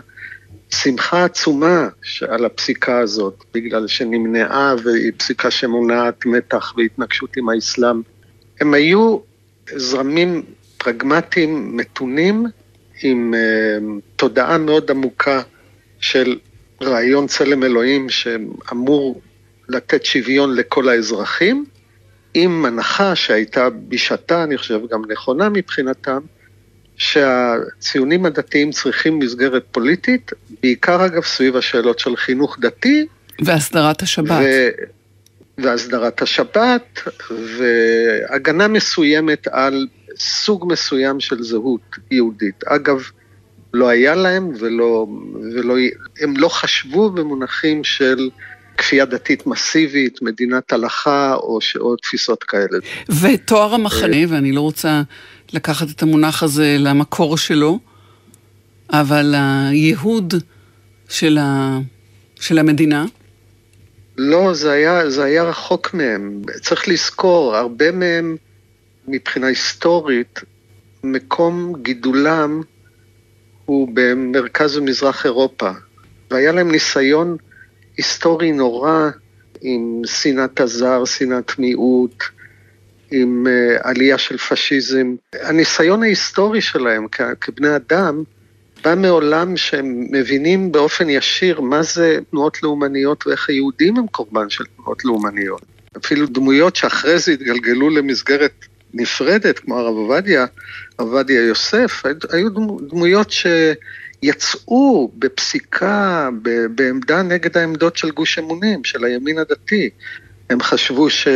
שמחה 0.70 1.24
עצומה 1.24 1.88
על 2.28 2.44
הפסיקה 2.44 2.98
הזאת, 2.98 3.44
בגלל 3.54 3.86
שנמנעה 3.86 4.74
והיא 4.84 5.12
פסיקה 5.16 5.50
שמונעת 5.50 6.26
מתח 6.26 6.74
והתנגשות 6.76 7.36
עם 7.36 7.48
האסלאם. 7.48 8.02
הם 8.60 8.74
היו 8.74 9.18
זרמים 9.76 10.42
פרגמטיים 10.78 11.76
מתונים 11.76 12.46
עם 13.02 13.34
uh, 13.34 14.00
תודעה 14.16 14.58
מאוד 14.58 14.90
עמוקה 14.90 15.42
של 16.00 16.38
רעיון 16.82 17.26
צלם 17.26 17.64
אלוהים 17.64 18.08
שאמור 18.08 19.20
לתת 19.68 20.04
שוויון 20.04 20.54
לכל 20.54 20.88
האזרחים, 20.88 21.64
עם 22.34 22.64
הנחה 22.64 23.14
שהייתה 23.14 23.70
בשעתה, 23.70 24.44
אני 24.44 24.58
חושב, 24.58 24.80
גם 24.90 25.02
נכונה 25.08 25.48
מבחינתם, 25.48 26.20
שהציונים 26.96 28.26
הדתיים 28.26 28.70
צריכים 28.70 29.18
מסגרת 29.18 29.64
פוליטית, 29.70 30.32
בעיקר 30.62 31.06
אגב 31.06 31.24
סביב 31.24 31.56
השאלות 31.56 31.98
של 31.98 32.16
חינוך 32.16 32.58
דתי. 32.60 33.06
והסדרת 33.44 34.02
השבת. 34.02 34.40
ו... 34.42 34.68
והסדרת 35.58 36.22
השבת, 36.22 37.00
והגנה 37.30 38.68
מסוימת 38.68 39.48
על 39.50 39.86
סוג 40.18 40.72
מסוים 40.72 41.20
של 41.20 41.42
זהות 41.42 41.96
יהודית. 42.10 42.64
אגב, 42.66 43.02
לא 43.74 43.88
היה 43.88 44.14
להם 44.14 44.52
ולא, 44.58 45.06
ולא, 45.54 45.74
הם 46.20 46.36
לא 46.36 46.48
חשבו 46.48 47.10
במונחים 47.10 47.84
של 47.84 48.30
כפייה 48.76 49.04
דתית 49.04 49.46
מסיבית, 49.46 50.22
מדינת 50.22 50.72
הלכה 50.72 51.34
או, 51.34 51.58
או 51.80 51.96
תפיסות 51.96 52.44
כאלה. 52.44 52.78
ותואר 53.22 53.74
המחנה, 53.74 54.16
ואני 54.28 54.52
לא 54.52 54.60
רוצה 54.60 55.02
לקחת 55.52 55.90
את 55.90 56.02
המונח 56.02 56.42
הזה 56.42 56.76
למקור 56.78 57.36
שלו, 57.36 57.78
אבל 58.90 59.34
הייהוד 59.36 60.34
של, 61.08 61.38
ה... 61.38 61.78
של 62.40 62.58
המדינה? 62.58 63.04
לא, 64.16 64.54
זה 64.54 64.72
היה, 64.72 65.10
זה 65.10 65.24
היה 65.24 65.44
רחוק 65.44 65.94
מהם. 65.94 66.42
צריך 66.60 66.88
לזכור, 66.88 67.56
הרבה 67.56 67.92
מהם, 67.92 68.36
מבחינה 69.08 69.46
היסטורית, 69.46 70.40
מקום 71.04 71.72
גידולם 71.82 72.60
הוא 73.64 73.88
במרכז 73.94 74.76
ומזרח 74.76 75.24
אירופה. 75.24 75.70
והיה 76.30 76.52
להם 76.52 76.70
ניסיון 76.70 77.36
היסטורי 77.96 78.52
נורא 78.52 79.10
עם 79.60 80.02
שנאת 80.06 80.60
הזר, 80.60 81.04
שנאת 81.04 81.58
מיעוט, 81.58 82.24
עם 83.10 83.46
אה, 83.46 83.76
עלייה 83.90 84.18
של 84.18 84.38
פשיזם. 84.38 85.14
הניסיון 85.32 86.02
ההיסטורי 86.02 86.60
שלהם 86.60 87.06
כבני 87.40 87.76
אדם 87.76 88.22
בא 88.84 88.94
מעולם 88.94 89.56
שהם 89.56 90.06
מבינים 90.10 90.72
באופן 90.72 91.10
ישיר 91.10 91.60
מה 91.60 91.82
זה 91.82 92.18
תנועות 92.30 92.62
לאומניות 92.62 93.26
ואיך 93.26 93.48
היהודים 93.48 93.96
הם 93.96 94.06
קורבן 94.06 94.50
של 94.50 94.64
תנועות 94.76 95.04
לאומניות. 95.04 95.62
אפילו 95.96 96.26
דמויות 96.26 96.76
שאחרי 96.76 97.18
זה 97.18 97.32
התגלגלו 97.32 97.90
למסגרת 97.90 98.52
נפרדת, 98.94 99.58
כמו 99.58 99.78
הרב 99.78 99.94
עובדיה, 99.96 100.46
עובדיה 100.96 101.46
יוסף, 101.46 102.02
היו 102.30 102.48
דמויות 102.88 103.30
שיצאו 104.22 105.12
בפסיקה, 105.18 106.28
בעמדה 106.74 107.22
נגד 107.22 107.56
העמדות 107.56 107.96
של 107.96 108.10
גוש 108.10 108.38
אמונים, 108.38 108.84
של 108.84 109.04
הימין 109.04 109.38
הדתי. 109.38 109.90
הם 110.50 110.60
חשבו 110.60 111.10
ש, 111.10 111.28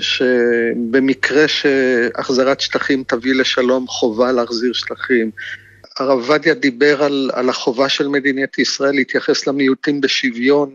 שבמקרה 0.00 1.48
שהחזרת 1.48 2.60
שטחים 2.60 3.04
תביא 3.06 3.34
לשלום, 3.34 3.86
חובה 3.86 4.32
להחזיר 4.32 4.72
שטחים. 4.72 5.30
הרב 5.98 6.10
עובדיה 6.10 6.54
דיבר 6.54 7.02
על, 7.02 7.30
על 7.34 7.48
החובה 7.48 7.88
של 7.88 8.08
מדינת 8.08 8.58
ישראל 8.58 8.94
להתייחס 8.94 9.46
למיעוטים 9.46 10.00
בשוויון, 10.00 10.74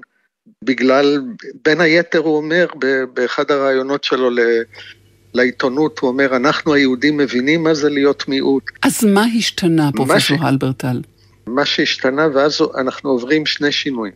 בגלל, 0.64 1.22
בין 1.66 1.82
היתר 1.82 2.20
הוא 2.20 2.38
אומר 2.38 2.68
באחד 3.14 3.52
הראיונות 3.52 4.04
שלו 4.04 4.30
ל, 4.30 4.40
לעיתונות, 5.34 6.00
הוא 6.00 6.08
אומר, 6.08 6.36
אנחנו 6.36 6.74
היהודים 6.74 7.18
מבינים 7.18 7.64
מה 7.64 7.74
זה 7.74 7.90
להיות 7.90 8.28
מיעוט. 8.28 8.64
אז 8.82 9.04
מה 9.06 9.26
השתנה, 9.38 9.90
פרופסור 9.96 10.38
הלברטל? 10.42 11.02
מה 11.48 11.66
שהשתנה, 11.66 12.28
ואז 12.34 12.62
אנחנו 12.78 13.10
עוברים 13.10 13.46
שני 13.46 13.72
שינויים. 13.72 14.14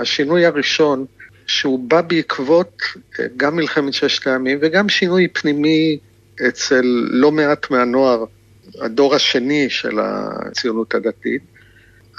השינוי 0.00 0.46
הראשון, 0.46 1.06
שהוא 1.48 1.88
בא 1.88 2.00
בעקבות 2.00 2.82
אה, 3.20 3.24
גם 3.36 3.56
מלחמת 3.56 3.94
ששת 3.94 4.26
הימים 4.26 4.58
וגם 4.62 4.88
שינוי 4.88 5.28
פנימי 5.28 5.98
אצל 6.48 6.82
לא 7.10 7.32
מעט 7.32 7.70
מהנוער, 7.70 8.24
הדור 8.80 9.14
השני 9.14 9.70
של 9.70 9.98
הציונות 10.00 10.94
הדתית. 10.94 11.42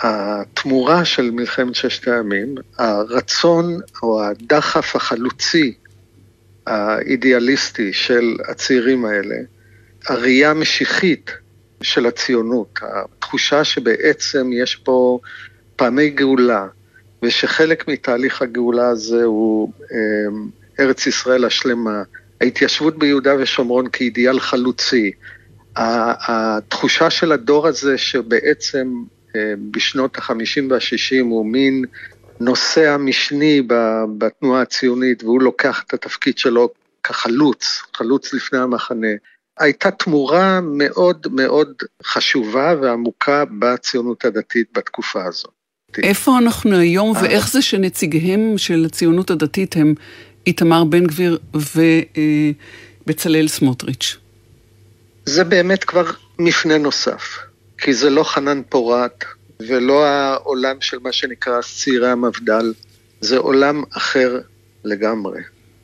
התמורה 0.02 1.06
של 1.06 1.32
מלחמת 1.32 1.76
ששת 1.76 2.08
הימים, 2.08 2.56
הרצון 2.78 3.80
או 4.04 4.24
הדחף 4.24 4.96
החלוצי 4.96 5.74
האידיאליסטי 6.68 7.94
של 7.94 8.38
הצעירים 8.48 9.06
האלה, 9.06 9.36
הראייה 10.08 10.52
המשיחית 10.52 11.32
של 11.82 12.06
הציונות, 12.06 12.80
התחושה 12.82 13.64
שבעצם 13.64 14.50
יש 14.54 14.76
פה 14.76 15.20
פעמי 15.76 16.10
גאולה, 16.10 16.68
ושחלק 17.24 17.88
מתהליך 17.88 18.42
הגאולה 18.42 18.88
הזה 18.88 19.24
הוא 19.24 19.72
אמ, 19.92 20.50
ארץ 20.80 21.08
ישראל 21.08 21.46
השלמה, 21.46 22.04
ההתיישבות 22.42 23.00
ביהודה 23.00 23.36
ושומרון 23.40 23.90
כאידיאל 23.90 24.40
חלוצי, 24.40 25.12
התחושה 25.76 27.10
של 27.10 27.32
הדור 27.32 27.68
הזה 27.68 27.98
שבעצם 27.98 28.94
אה, 29.36 29.54
בשנות 29.72 30.18
החמישים 30.18 30.72
והשישים 30.72 31.28
הוא 31.28 31.46
מין 31.46 31.86
נוסע 32.40 32.98
משני 32.98 33.62
בתנועה 34.18 34.62
הציונית 34.62 35.24
והוא 35.24 35.42
לוקח 35.42 35.84
את 35.88 35.94
התפקיד 35.94 36.38
שלו 36.38 36.70
כחלוץ, 37.04 37.82
חלוץ 37.94 38.34
לפני 38.34 38.60
המחנה. 38.60 39.08
הייתה 39.60 39.92
תמורה 39.92 40.62
מאוד 40.62 41.28
מאוד 41.32 41.74
חשובה 42.04 42.76
ועמוקה 42.82 43.44
בציונות 43.60 44.26
הדתית 44.26 44.68
בתקופה 44.78 45.26
הזאת. 45.26 45.59
איפה 45.98 46.38
אנחנו 46.38 46.76
היום 46.76 47.14
ואיך 47.22 47.52
זה 47.52 47.62
שנציגיהם 47.62 48.58
של 48.58 48.86
הציונות 48.86 49.32
הדתית 49.32 49.76
הם 49.76 49.94
איתמר 50.48 50.84
בן 50.84 51.08
גביר 51.08 51.40
ובצלאל 53.06 53.48
סמוטריץ'? 53.48 54.18
זה 55.26 55.44
באמת 55.44 55.84
כבר 55.84 56.06
מפנה 56.40 56.78
נוסף, 56.78 57.38
כי 57.78 57.94
זה 57.94 58.10
לא 58.10 58.24
חנן 58.24 58.62
פורת 58.70 59.26
ולא 59.60 60.06
העולם 60.06 60.76
של 60.82 60.98
מה 61.00 61.12
שנקרא 61.12 61.62
צעירי 61.62 62.10
המפד"ל, 62.10 62.74
זה 63.22 63.38
עולם 63.38 63.84
אחר 63.98 64.40
לגמרי. 64.84 65.42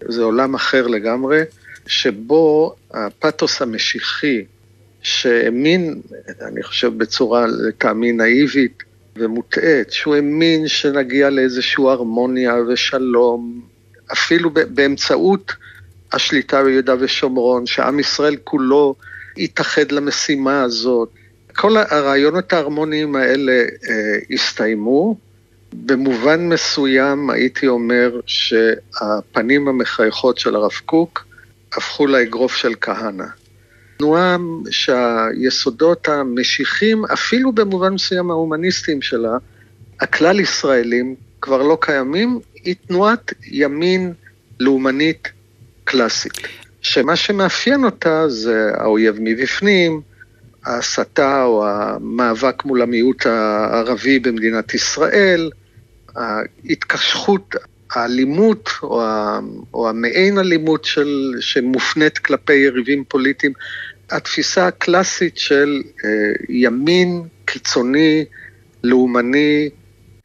זה 0.07 0.21
עולם 0.21 0.55
אחר 0.55 0.87
לגמרי, 0.87 1.41
שבו 1.87 2.75
הפתוס 2.91 3.61
המשיחי, 3.61 4.43
שהאמין, 5.01 6.01
אני 6.41 6.63
חושב 6.63 6.97
בצורה 6.97 7.45
לטעמי 7.47 8.11
נאיבית 8.11 8.83
ומוטעית, 9.17 9.91
שהוא 9.91 10.15
האמין 10.15 10.67
שנגיע 10.67 11.29
לאיזושהי 11.29 11.83
הרמוניה 11.83 12.55
ושלום, 12.67 13.61
אפילו 14.13 14.49
באמצעות 14.49 15.53
השליטה 16.13 16.63
ביהודה 16.63 16.95
ושומרון, 16.99 17.65
שעם 17.65 17.99
ישראל 17.99 18.35
כולו 18.43 18.95
יתאחד 19.37 19.91
למשימה 19.91 20.61
הזאת. 20.61 21.09
כל 21.55 21.77
הרעיונות 21.77 22.53
ההרמוניים 22.53 23.15
האלה 23.15 23.51
אה, 23.51 24.17
הסתיימו. 24.31 25.15
במובן 25.73 26.49
מסוים 26.49 27.29
הייתי 27.29 27.67
אומר 27.67 28.19
שהפנים 28.25 29.67
המחייכות 29.67 30.37
של 30.37 30.55
הרב 30.55 30.71
קוק 30.85 31.25
הפכו 31.73 32.07
לאגרוף 32.07 32.55
של 32.55 32.73
כהנא. 32.81 33.25
תנועה 33.97 34.37
שהיסודות 34.69 36.09
המשיחים, 36.09 37.05
אפילו 37.05 37.51
במובן 37.51 37.93
מסוים 37.93 38.31
ההומניסטיים 38.31 39.01
שלה, 39.01 39.37
הכלל 40.01 40.39
ישראלים 40.39 41.15
כבר 41.41 41.61
לא 41.61 41.77
קיימים, 41.81 42.39
היא 42.63 42.75
תנועת 42.87 43.33
ימין 43.51 44.13
לאומנית 44.59 45.27
קלאסית. 45.83 46.33
שמה 46.81 47.15
שמאפיין 47.15 47.83
אותה 47.83 48.29
זה 48.29 48.71
האויב 48.77 49.15
מבפנים, 49.19 50.01
ההסתה 50.65 51.43
או 51.43 51.67
המאבק 51.67 52.65
מול 52.65 52.81
המיעוט 52.81 53.25
הערבי 53.25 54.19
במדינת 54.19 54.73
ישראל, 54.73 55.49
ההתקשחות, 56.15 57.55
האלימות 57.97 58.69
או, 58.83 59.01
ה, 59.01 59.39
או 59.73 59.89
המעין 59.89 60.39
אלימות 60.39 60.85
של, 60.85 61.31
שמופנית 61.39 62.17
כלפי 62.17 62.53
יריבים 62.53 63.03
פוליטיים, 63.07 63.53
התפיסה 64.09 64.67
הקלאסית 64.67 65.37
של 65.37 65.81
אה, 66.05 66.09
ימין 66.49 67.23
קיצוני, 67.45 68.25
לאומני, 68.83 69.69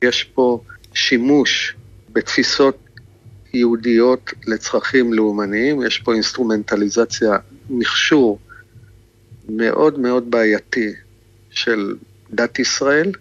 יש 0.05 0.25
פה 0.25 0.61
שימוש 0.95 1.77
בתפיסות 2.13 2.79
יהודיות 3.55 4.31
לצרכים 4.47 5.13
לאומניים, 5.13 5.83
יש 5.83 5.99
פה 5.99 6.13
אינסטרומנטליזציה, 6.13 7.37
מכשור 7.71 8.39
מאוד 9.49 9.99
מאוד 9.99 10.31
בעייתי 10.31 10.93
של 11.51 11.95
דת 12.31 12.59
ישראל, 12.59 13.13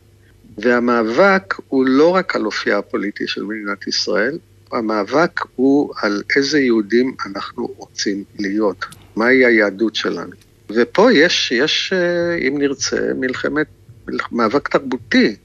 והמאבק 0.61 1.55
הוא 1.67 1.85
לא 1.87 2.15
רק 2.15 2.35
על 2.35 2.45
אופייה 2.45 2.77
הפוליטי 2.77 3.27
של 3.27 3.43
מדינת 3.43 3.87
ישראל, 3.87 4.37
המאבק 4.71 5.41
הוא 5.55 5.93
על 6.01 6.23
איזה 6.35 6.59
יהודים 6.59 7.15
אנחנו 7.25 7.65
רוצים 7.77 8.23
להיות, 8.39 8.85
מהי 9.15 9.45
היהדות 9.45 9.95
שלנו. 9.95 10.31
ופה 10.69 11.11
יש, 11.13 11.51
יש, 11.51 11.93
אה, 11.93 12.35
אם 12.35 12.57
נרצה, 12.57 13.13
מלחמת, 13.15 13.67
מאבק 14.31 14.67
תרבותי, 14.67 15.35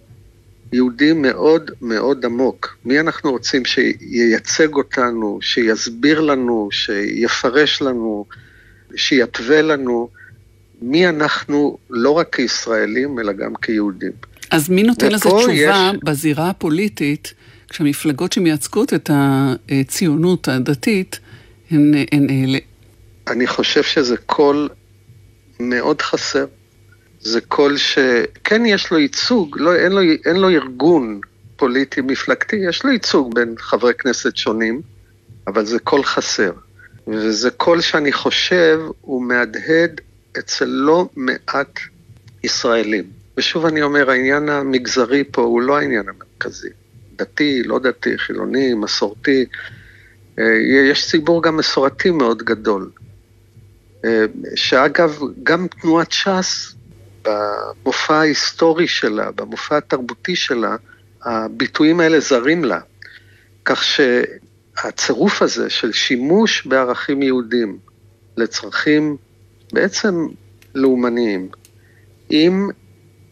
יהודי 0.72 1.12
מאוד 1.12 1.70
מאוד 1.80 2.24
עמוק. 2.24 2.76
מי 2.84 3.00
אנחנו 3.00 3.30
רוצים 3.30 3.64
שייצג 3.64 4.74
אותנו, 4.74 5.38
שיסביר 5.42 6.20
לנו, 6.20 6.68
שיפרש 6.72 7.82
לנו, 7.82 8.26
שיתווה 8.96 9.62
לנו, 9.62 10.08
מי 10.82 11.08
אנחנו 11.08 11.78
לא 11.90 12.10
רק 12.10 12.34
כישראלים, 12.34 13.18
אלא 13.18 13.32
גם 13.32 13.54
כיהודים. 13.54 14.12
אז 14.50 14.68
מי 14.68 14.82
נותן 14.82 15.12
לזה 15.12 15.28
תשובה 15.28 15.52
יש... 15.52 15.76
בזירה 16.04 16.50
הפוליטית, 16.50 17.34
כשהמפלגות 17.68 18.32
שמייצגות 18.32 18.94
את 18.94 19.10
הציונות 19.14 20.48
הדתית 20.48 21.18
הן 21.70 22.30
אלה? 22.30 22.58
אני 23.28 23.46
חושב 23.46 23.82
שזה 23.82 24.16
קול 24.16 24.68
מאוד 25.60 26.02
חסר. 26.02 26.46
זה 27.20 27.40
קול 27.40 27.76
שכן 27.76 28.66
יש 28.66 28.90
לו 28.90 28.98
ייצוג, 28.98 29.56
לא, 29.60 29.76
אין, 29.76 29.92
לו, 29.92 30.00
אין 30.26 30.36
לו 30.36 30.48
ארגון 30.50 31.20
פוליטי 31.56 32.00
מפלגתי, 32.00 32.56
יש 32.68 32.84
לו 32.84 32.90
ייצוג 32.90 33.34
בין 33.34 33.54
חברי 33.58 33.94
כנסת 33.94 34.36
שונים, 34.36 34.80
אבל 35.46 35.64
זה 35.64 35.78
קול 35.78 36.04
חסר. 36.04 36.52
וזה 37.06 37.50
קול 37.50 37.80
שאני 37.80 38.12
חושב 38.12 38.80
הוא 39.00 39.22
מהדהד 39.22 40.00
אצל 40.38 40.64
לא 40.64 41.08
מעט 41.16 41.78
ישראלים. 42.44 43.04
ושוב 43.36 43.66
אני 43.66 43.82
אומר, 43.82 44.10
העניין 44.10 44.48
המגזרי 44.48 45.24
פה 45.30 45.42
הוא 45.42 45.62
לא 45.62 45.78
העניין 45.78 46.04
המרכזי. 46.08 46.68
דתי, 47.16 47.62
לא 47.62 47.78
דתי, 47.78 48.18
חילוני, 48.18 48.74
מסורתי. 48.74 49.46
אה, 50.38 50.44
יש 50.90 51.10
ציבור 51.10 51.42
גם 51.42 51.56
מסורתי 51.56 52.10
מאוד 52.10 52.42
גדול. 52.42 52.90
אה, 54.04 54.24
שאגב, 54.54 55.18
גם 55.42 55.66
תנועת 55.68 56.12
ש"ס, 56.12 56.74
במופע 57.24 58.14
ההיסטורי 58.14 58.88
שלה, 58.88 59.30
במופע 59.30 59.76
התרבותי 59.76 60.36
שלה, 60.36 60.76
הביטויים 61.22 62.00
האלה 62.00 62.20
זרים 62.20 62.64
לה. 62.64 62.80
כך 63.64 63.84
שהצירוף 63.84 65.42
הזה 65.42 65.70
של 65.70 65.92
שימוש 65.92 66.66
בערכים 66.66 67.22
יהודים 67.22 67.78
לצרכים 68.36 69.16
בעצם 69.72 70.26
לאומניים, 70.74 71.48
עם 72.30 72.68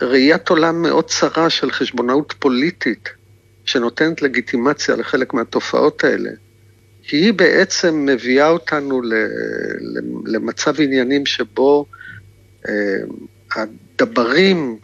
ראיית 0.03 0.49
עולם 0.49 0.83
מאוד 0.83 1.05
צרה 1.05 1.51
של 1.51 1.71
חשבונאות 1.71 2.35
פוליטית, 2.39 3.09
שנותנת 3.65 4.23
לגיטימציה 4.23 4.97
לחלק 4.97 5.35
מהתופעות 5.35 6.05
האלה, 6.05 6.31
היא 7.11 7.33
בעצם 7.33 8.07
מביאה 8.07 8.49
אותנו 8.49 9.03
למצב 10.27 10.81
עניינים 10.81 11.27
שבו 11.27 11.87
אה, 12.69 12.73
הדברים 13.57 14.79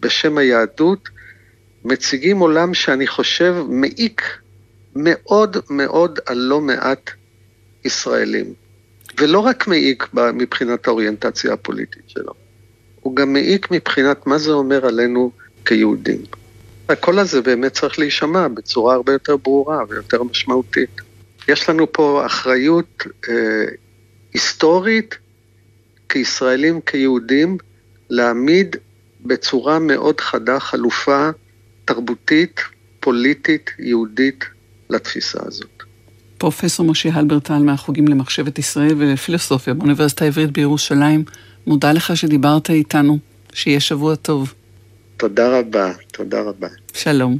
בשם 0.00 0.38
היהדות 0.38 1.08
מציגים 1.84 2.38
עולם 2.38 2.74
שאני 2.74 3.06
חושב 3.06 3.54
מעיק 3.68 4.22
מאוד 4.96 5.56
מאוד 5.70 6.18
על 6.26 6.38
לא 6.38 6.60
מעט 6.60 7.10
ישראלים. 7.84 8.54
ולא 9.18 9.38
רק 9.38 9.66
מעיק 9.66 10.08
מבחינת 10.14 10.86
האוריינטציה 10.86 11.52
הפוליטית 11.52 12.02
שלו, 12.06 12.34
הוא 13.02 13.16
גם 13.16 13.32
מעיק 13.32 13.70
מבחינת 13.70 14.26
מה 14.26 14.38
זה 14.38 14.52
אומר 14.52 14.86
עלינו 14.86 15.30
כיהודים. 15.64 16.22
הקול 16.88 17.18
הזה 17.18 17.42
באמת 17.42 17.72
צריך 17.72 17.98
להישמע 17.98 18.48
בצורה 18.48 18.94
הרבה 18.94 19.12
יותר 19.12 19.36
ברורה 19.36 19.78
ויותר 19.88 20.22
משמעותית. 20.22 21.00
יש 21.48 21.68
לנו 21.68 21.92
פה 21.92 22.26
אחריות 22.26 23.02
אה, 23.28 23.64
היסטורית 24.32 25.18
כישראלים, 26.08 26.80
כיהודים, 26.80 27.58
להעמיד 28.10 28.76
בצורה 29.20 29.78
מאוד 29.78 30.20
חדה 30.20 30.60
חלופה 30.60 31.30
תרבותית, 31.84 32.60
פוליטית, 33.00 33.70
יהודית 33.78 34.44
לתפיסה 34.90 35.38
הזאת. 35.42 35.82
פרופסור 36.38 36.86
משה 36.86 37.08
הלברטל 37.12 37.58
מהחוגים 37.58 38.08
למחשבת 38.08 38.58
ישראל 38.58 38.94
ולפילוסופיה 38.98 39.74
באוניברסיטה 39.74 40.24
העברית 40.24 40.50
בירושלים, 40.50 41.24
מודה 41.66 41.92
לך 41.92 42.16
שדיברת 42.16 42.70
איתנו. 42.70 43.18
שיהיה 43.54 43.80
שבוע 43.80 44.14
טוב. 44.14 44.54
תודה 45.16 45.58
רבה, 45.58 45.92
תודה 46.12 46.40
רבה. 46.40 46.68
שלום. 46.94 47.38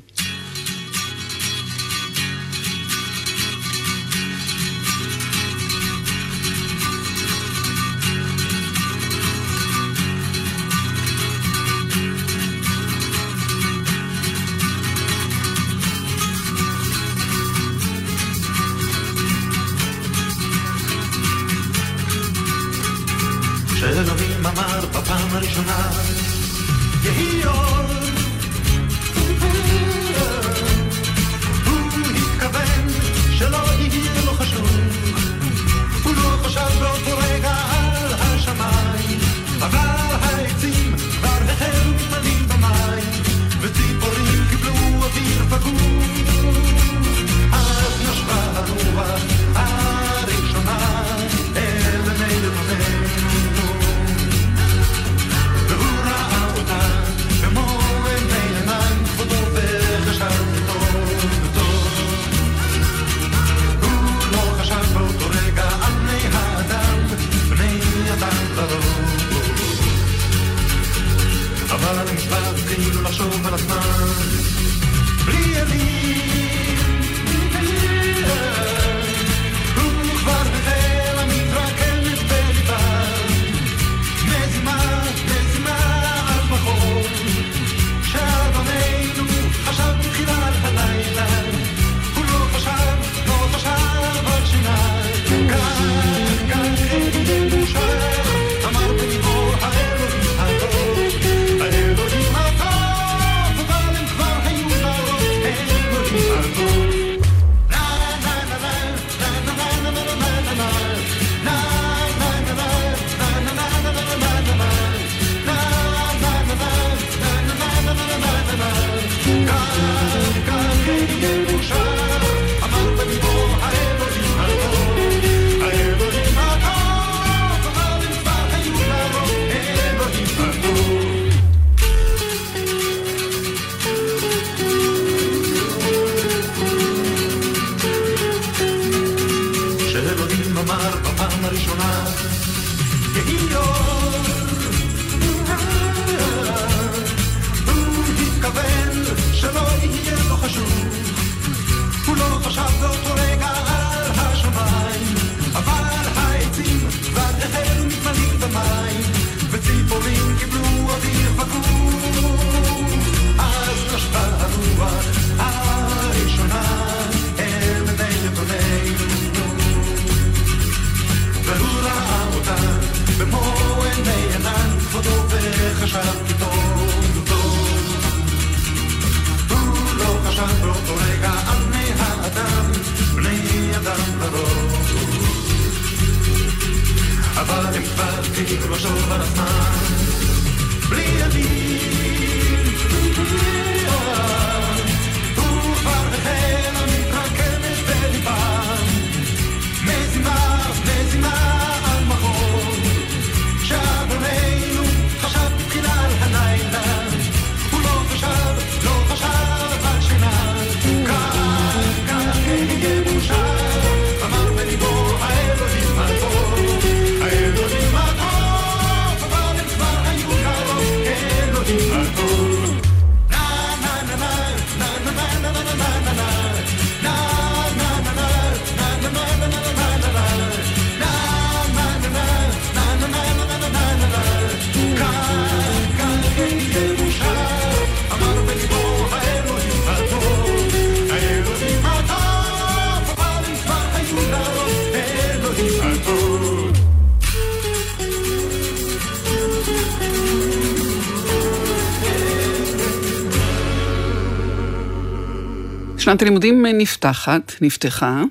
שנת 256.12 256.22
הלימודים 256.22 256.66
נפתחת, 256.66 257.52
נפתחה, 257.60 258.22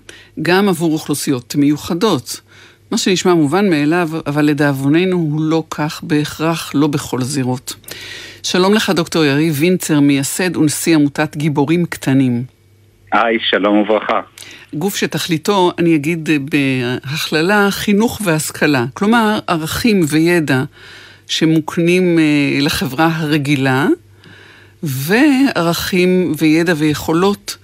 גם 0.42 0.70
עבור 0.70 0.94
אוכלוסיות 0.94 1.56
מיוחדות. 1.56 2.42
מה 2.92 2.98
שנשמע 2.98 3.34
מובן 3.34 3.70
מאליו, 3.70 4.10
אבל 4.28 4.46
לדאבוננו 4.46 5.18
הוא 5.18 5.42
לא 5.42 5.64
כך 5.70 6.04
בהכרח, 6.04 6.72
לא 6.76 6.88
בכל 6.88 7.22
זירות. 7.22 7.76
שלום 8.44 8.74
לך, 8.74 8.90
דוקטור 8.90 9.26
יריב 9.26 9.56
וינצר, 9.58 10.00
מייסד 10.00 10.58
ונשיא 10.58 10.96
עמותת 10.96 11.38
גיבורים 11.38 11.86
קטנים. 11.86 12.44
היי, 13.12 13.38
שלום 13.50 13.78
וברכה. 13.78 14.22
גוף 14.74 14.96
שתכליתו, 14.96 15.72
אני 15.78 15.96
אגיד 15.96 16.30
בהכללה, 16.52 17.68
חינוך 17.72 18.22
והשכלה. 18.24 18.86
כלומר, 18.94 19.40
ערכים 19.48 20.02
וידע 20.08 20.64
שמוקנים 21.28 22.20
אה, 22.20 22.60
לחברה 22.62 23.10
הרגילה, 23.14 23.88
וערכים 24.84 26.34
וידע 26.38 26.74
ויכולות 26.78 27.58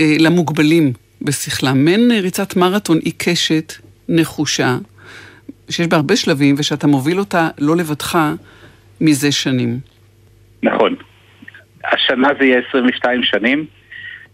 אה, 0.00 0.14
למוגבלים 0.18 0.92
בשכלם, 1.22 1.84
מעין 1.84 2.10
אה, 2.10 2.20
ריצת 2.20 2.56
מרתון 2.56 2.98
עיקשת, 2.98 3.72
נחושה, 4.08 4.76
שיש 5.70 5.86
בה 5.86 5.96
הרבה 5.96 6.16
שלבים 6.16 6.54
ושאתה 6.58 6.86
מוביל 6.86 7.18
אותה 7.18 7.48
לא 7.58 7.76
לבדך 7.76 8.18
מזה 9.00 9.32
שנים. 9.32 9.78
נכון. 10.62 10.94
השנה 11.84 12.28
זה 12.38 12.44
יהיה 12.44 12.60
22 12.68 13.22
שנים. 13.22 13.66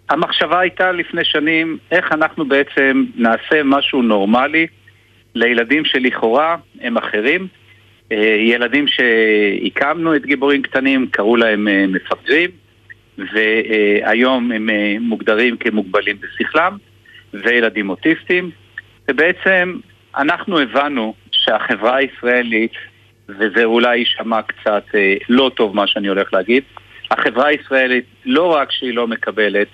המחשבה 0.08 0.60
הייתה 0.60 0.92
לפני 0.92 1.24
שנים, 1.24 1.78
איך 1.90 2.12
אנחנו 2.12 2.48
בעצם 2.48 3.04
נעשה 3.16 3.62
משהו 3.64 4.02
נורמלי 4.02 4.66
לילדים 5.34 5.84
שלכאורה 5.84 6.56
הם 6.80 6.96
אחרים. 6.96 7.46
אה, 8.12 8.36
ילדים 8.40 8.86
שהקמנו 8.88 10.16
את 10.16 10.26
גיבורים 10.26 10.62
קטנים, 10.62 11.06
קראו 11.10 11.36
להם 11.36 11.68
מפגרים. 11.92 12.50
והיום 13.18 14.52
הם 14.52 14.70
אה, 14.70 14.96
מוגדרים 15.00 15.56
כמוגבלים 15.56 16.16
בשכלם, 16.20 16.76
וילדים 17.34 17.90
אוטיסטים. 17.90 18.50
ובעצם 19.10 19.78
אנחנו 20.16 20.58
הבנו 20.58 21.14
שהחברה 21.32 21.96
הישראלית, 21.96 22.72
וזה 23.28 23.64
אולי 23.64 23.96
יישמע 23.96 24.42
קצת 24.42 24.84
אה, 24.94 25.14
לא 25.28 25.50
טוב 25.54 25.76
מה 25.76 25.86
שאני 25.86 26.08
הולך 26.08 26.34
להגיד, 26.34 26.62
החברה 27.10 27.46
הישראלית 27.46 28.04
לא 28.24 28.54
רק 28.54 28.72
שהיא 28.72 28.94
לא 28.94 29.06
מקבלת 29.06 29.68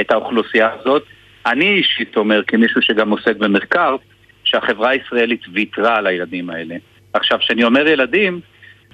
את 0.00 0.10
האוכלוסייה 0.10 0.70
הזאת, 0.80 1.04
אני 1.46 1.68
אישית 1.68 2.16
אומר, 2.16 2.42
כמישהו 2.46 2.82
שגם 2.82 3.10
עוסק 3.10 3.36
במחקר, 3.36 3.96
שהחברה 4.44 4.90
הישראלית 4.90 5.40
ויתרה 5.52 5.96
על 5.96 6.06
הילדים 6.06 6.50
האלה. 6.50 6.76
עכשיו, 7.12 7.38
כשאני 7.38 7.64
אומר 7.64 7.88
ילדים, 7.88 8.40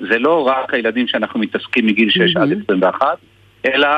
זה 0.01 0.19
לא 0.19 0.47
רק 0.47 0.75
הילדים 0.75 1.09
שאנחנו 1.09 1.41
מתעסקים 1.41 1.87
מגיל 1.87 2.11
6 2.11 2.37
mm-hmm. 2.37 2.41
עד 2.41 2.53
21, 2.65 3.19
אלא 3.65 3.89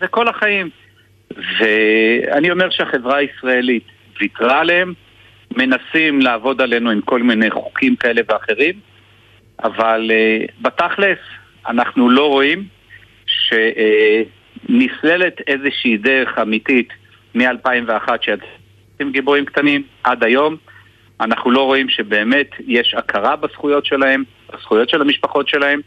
זה 0.00 0.06
כל 0.06 0.28
החיים. 0.28 0.70
ואני 1.30 2.50
אומר 2.50 2.70
שהחברה 2.70 3.16
הישראלית 3.16 3.84
ויתרה 4.20 4.60
עליהם, 4.60 4.94
מנסים 5.50 6.20
לעבוד 6.20 6.60
עלינו 6.60 6.90
עם 6.90 7.00
כל 7.00 7.22
מיני 7.22 7.50
חוקים 7.50 7.96
כאלה 7.96 8.22
ואחרים, 8.28 8.74
אבל 9.64 10.10
uh, 10.10 10.52
בתכלס 10.60 11.18
אנחנו 11.68 12.10
לא 12.10 12.28
רואים 12.28 12.64
שנסללת 14.68 15.40
איזושהי 15.46 15.96
דרך 15.96 16.38
אמיתית 16.38 16.88
מ-2001 17.34 18.08
שיצאתם 18.20 19.10
גיבורים 19.10 19.44
קטנים 19.44 19.82
עד 20.04 20.24
היום. 20.24 20.56
אנחנו 21.20 21.50
לא 21.50 21.62
רואים 21.62 21.88
שבאמת 21.88 22.50
יש 22.66 22.94
הכרה 22.94 23.36
בזכויות 23.36 23.86
שלהם, 23.86 24.24
בזכויות 24.52 24.88
של 24.88 25.00
המשפחות 25.00 25.48
שלהם, 25.48 25.80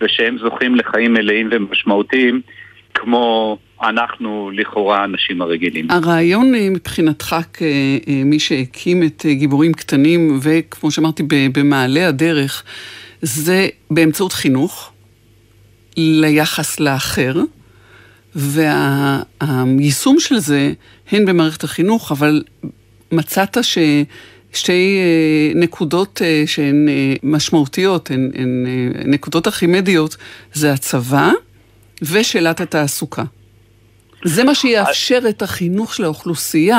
ושהם 0.00 0.38
זוכים 0.38 0.74
לחיים 0.74 1.12
מלאים 1.12 1.48
ומשמעותיים 1.50 2.40
כמו 2.96 3.58
אנחנו 3.82 4.50
לכאורה 4.54 5.00
האנשים 5.00 5.42
הרגילים. 5.42 5.90
הרעיון 5.90 6.54
אה, 6.54 6.70
מבחינתך 6.70 7.36
כמי 7.52 8.38
שהקים 8.38 9.02
את 9.02 9.26
אה, 9.28 9.34
גיבורים 9.34 9.72
קטנים, 9.72 10.38
וכמו 10.42 10.90
שאמרתי, 10.90 11.22
במעלה 11.52 12.08
הדרך, 12.08 12.62
זה 13.22 13.68
באמצעות 13.90 14.32
חינוך 14.32 14.92
ליחס 15.96 16.80
לאחר, 16.80 17.34
והיישום 18.34 20.20
של 20.20 20.38
זה 20.38 20.72
הן 21.10 21.24
במערכת 21.24 21.64
החינוך, 21.64 22.12
אבל 22.12 22.42
מצאת 23.12 23.64
ש... 23.64 23.78
שתי 24.52 24.98
אה, 24.98 25.60
נקודות 25.60 26.22
שהן 26.46 26.88
משמעותיות, 27.22 28.10
הן, 28.10 28.30
הן 28.34 28.66
נקודות 29.04 29.46
ארכימדיות, 29.46 30.16
זה 30.52 30.72
הצבא 30.72 31.30
ושאלת 32.02 32.60
התעסוקה. 32.60 33.22
זה 34.24 34.44
מה 34.44 34.54
שיאפשר 34.54 35.18
את 35.28 35.42
החינוך 35.42 35.94
של 35.94 36.04
האוכלוסייה 36.04 36.78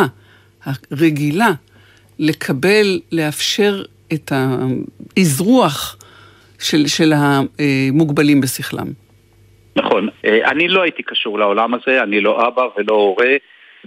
הרגילה 0.92 1.52
לקבל, 2.20 3.00
לאפשר 3.12 3.84
את 4.14 4.32
האזרוח 4.32 5.98
של, 6.60 6.88
של 6.88 7.14
המוגבלים 7.16 8.42
בשכלם. 8.42 8.88
נכון. 9.76 10.10
אני 10.26 10.68
לא 10.68 10.82
הייתי 10.82 11.04
קשור 11.04 11.40
לעולם 11.40 11.74
הזה, 11.74 12.04
אני 12.04 12.22
לא 12.22 12.48
אבא 12.48 12.62
ולא 12.78 12.94
הורה 12.94 13.36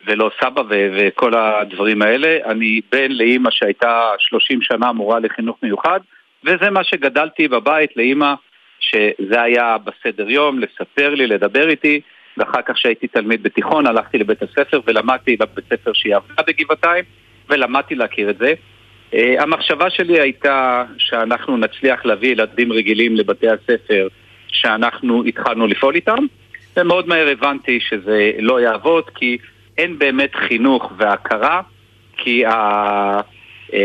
ולא 0.06 0.30
סבא 0.40 0.60
ו- 0.60 0.88
וכל 0.96 1.34
הדברים 1.34 2.02
האלה. 2.02 2.38
אני 2.44 2.80
בן 2.92 3.12
לאימא 3.12 3.50
שהייתה 3.50 4.10
30 4.18 4.62
שנה 4.62 4.92
מורה 4.92 5.20
לחינוך 5.20 5.56
מיוחד, 5.62 6.00
וזה 6.44 6.70
מה 6.70 6.84
שגדלתי 6.84 7.48
בבית 7.48 7.90
לאימא 7.96 8.34
שזה 8.80 9.42
היה 9.42 9.76
בסדר 9.78 10.30
יום, 10.30 10.58
לספר 10.58 11.14
לי, 11.14 11.26
לדבר 11.26 11.68
איתי. 11.68 12.00
ואחר 12.36 12.62
כך 12.62 12.74
כשהייתי 12.74 13.06
תלמיד 13.06 13.42
בתיכון 13.42 13.86
הלכתי 13.86 14.18
לבית 14.18 14.42
הספר 14.42 14.80
ולמדתי 14.86 15.36
בבית 15.36 15.64
ספר 15.72 15.92
שהיא 15.94 16.16
עבדה 16.16 16.42
בגבעתיים 16.46 17.04
ולמדתי 17.48 17.94
להכיר 17.94 18.30
את 18.30 18.38
זה. 18.38 18.54
Uh, 19.12 19.14
המחשבה 19.38 19.90
שלי 19.90 20.20
הייתה 20.20 20.84
שאנחנו 20.98 21.56
נצליח 21.56 22.04
להביא 22.04 22.32
ילדים 22.32 22.72
רגילים 22.72 23.16
לבתי 23.16 23.46
הספר 23.48 24.08
שאנחנו 24.48 25.24
התחלנו 25.24 25.66
לפעול 25.66 25.94
איתם 25.94 26.24
ומאוד 26.76 27.08
מהר 27.08 27.28
הבנתי 27.28 27.80
שזה 27.80 28.30
לא 28.38 28.60
יעבוד 28.60 29.04
כי 29.14 29.38
אין 29.78 29.98
באמת 29.98 30.34
חינוך 30.34 30.92
והכרה 30.96 31.60
כי 32.16 32.46
ה... 32.46 33.20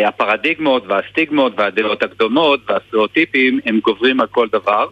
הפרדיגמות 0.08 0.84
והסטיגמות 0.88 1.54
והדעות 1.58 2.04
הקדומות 2.04 2.60
והסטריאוטיפים 2.68 3.60
הם 3.66 3.80
גוברים 3.80 4.22
על 4.22 4.28
כל 4.28 4.48
דבר 4.52 4.88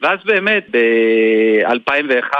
ואז 0.00 0.18
באמת 0.24 0.66
ב-2001 0.70 2.36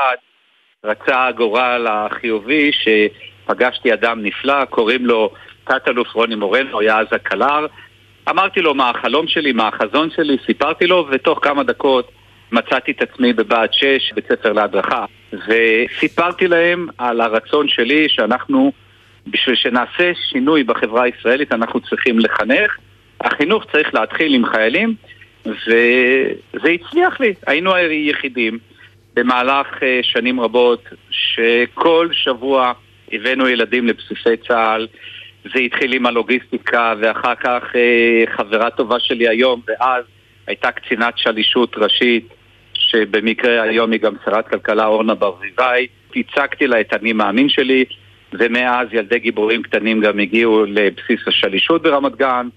רצה 0.84 1.26
הגורל 1.26 1.86
החיובי 1.90 2.70
שפגשתי 2.72 3.92
אדם 3.92 4.22
נפלא, 4.22 4.64
קוראים 4.64 5.06
לו 5.06 5.30
תת-אלוף 5.64 6.14
רוני 6.14 6.34
מורנו, 6.34 6.80
היה 6.80 6.98
אז 6.98 7.06
הקלר. 7.12 7.66
אמרתי 8.30 8.60
לו 8.60 8.74
מה 8.74 8.90
החלום 8.90 9.28
שלי, 9.28 9.52
מה 9.52 9.68
החזון 9.68 10.10
שלי, 10.16 10.36
סיפרתי 10.46 10.86
לו, 10.86 11.06
ותוך 11.10 11.38
כמה 11.42 11.62
דקות 11.62 12.12
מצאתי 12.52 12.90
את 12.90 13.02
עצמי 13.02 13.32
בבה"ד 13.32 13.72
6, 13.72 14.12
בית 14.12 14.24
ספר 14.28 14.52
להדרכה. 14.52 15.04
וסיפרתי 15.32 16.48
להם 16.48 16.86
על 16.98 17.20
הרצון 17.20 17.68
שלי 17.68 18.08
שאנחנו, 18.08 18.72
בשביל 19.26 19.56
שנעשה 19.56 20.12
שינוי 20.30 20.64
בחברה 20.64 21.02
הישראלית, 21.02 21.52
אנחנו 21.52 21.80
צריכים 21.80 22.18
לחנך. 22.18 22.76
החינוך 23.20 23.64
צריך 23.72 23.94
להתחיל 23.94 24.34
עם 24.34 24.46
חיילים, 24.46 24.94
וזה 25.46 26.68
הצליח 26.74 27.20
לי. 27.20 27.34
היינו 27.46 27.74
היחידים. 27.74 28.58
במהלך 29.16 29.66
אה, 29.82 30.00
שנים 30.02 30.40
רבות, 30.40 30.84
שכל 31.10 32.08
שבוע 32.12 32.72
הבאנו 33.12 33.48
ילדים 33.48 33.86
לבסיסי 33.86 34.36
צה"ל. 34.48 34.86
זה 35.54 35.60
התחיל 35.60 35.92
עם 35.92 36.06
הלוגיסטיקה, 36.06 36.94
ואחר 37.00 37.34
כך 37.34 37.62
אה, 37.74 38.24
חברה 38.36 38.70
טובה 38.70 39.00
שלי 39.00 39.28
היום, 39.28 39.60
ואז 39.68 40.04
הייתה 40.46 40.70
קצינת 40.70 41.18
שלישות 41.18 41.76
ראשית, 41.78 42.28
שבמקרה 42.74 43.62
היום 43.62 43.92
היא 43.92 44.00
גם 44.00 44.14
שרת 44.24 44.48
כלכלה 44.48 44.86
אורנה 44.86 45.14
ברזיוואי. 45.14 45.86
הצגתי 46.16 46.66
לה 46.66 46.80
את 46.80 46.92
אני 46.92 47.12
מאמין 47.12 47.48
שלי, 47.48 47.84
ומאז 48.32 48.88
ילדי 48.92 49.18
גיבורים 49.18 49.62
קטנים 49.62 50.00
גם 50.00 50.18
הגיעו 50.18 50.64
לבסיס 50.64 51.20
השלישות 51.26 51.82
ברמת 51.82 52.16
גן, 52.16 52.48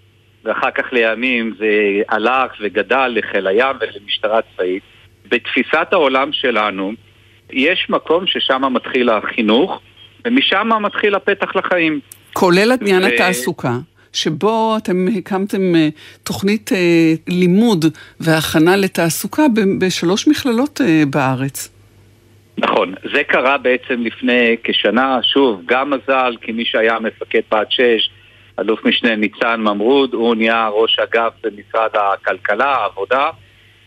ואחר 0.44 0.72
כך 0.72 0.94
לימים 0.94 1.54
זה 1.60 2.02
הלך 2.10 2.52
וגדל 2.62 3.08
לחיל 3.16 3.48
הים 3.48 3.76
ולמשטרה 3.82 4.40
צבאית. 4.56 4.84
בתפיסת 5.32 5.88
העולם 5.92 6.34
שלנו, 6.34 6.94
יש 7.52 7.88
מקום 7.90 8.28
ששם 8.28 8.62
מתחיל 8.74 9.10
החינוך, 9.10 9.82
ומשם 10.26 10.70
מתחיל 10.82 11.16
הפתח 11.16 11.56
לחיים. 11.56 12.00
כולל 12.34 12.72
עניין 12.82 13.04
ו... 13.04 13.06
התעסוקה. 13.06 13.74
שבו 14.14 14.78
אתם 14.78 15.06
הקמתם 15.18 15.76
אה, 15.76 15.90
תוכנית 16.24 16.72
אה, 16.74 17.14
לימוד 17.28 17.86
והכנה 18.20 18.76
לתעסוקה 18.76 19.44
בשלוש 19.80 20.28
מכללות 20.28 20.82
אה, 20.82 21.04
בארץ. 21.10 21.70
נכון, 22.62 22.94
זה 23.14 23.24
קרה 23.24 23.58
בעצם 23.58 24.02
לפני 24.02 24.56
כשנה, 24.64 25.20
שוב, 25.24 25.62
גם 25.66 25.90
מזל, 25.90 26.36
כי 26.42 26.52
מי 26.52 26.66
שהיה 26.66 27.00
מפקד 27.00 27.42
בה"ד 27.52 27.66
6, 27.70 28.10
אלוף 28.60 28.86
משנה 28.86 29.16
ניצן 29.16 29.62
ממרוד, 29.62 30.14
הוא 30.14 30.36
נהיה 30.36 30.68
ראש 30.68 31.00
אגף 31.00 31.34
במשרד 31.44 31.90
הכלכלה, 31.94 32.76
העבודה, 32.76 33.30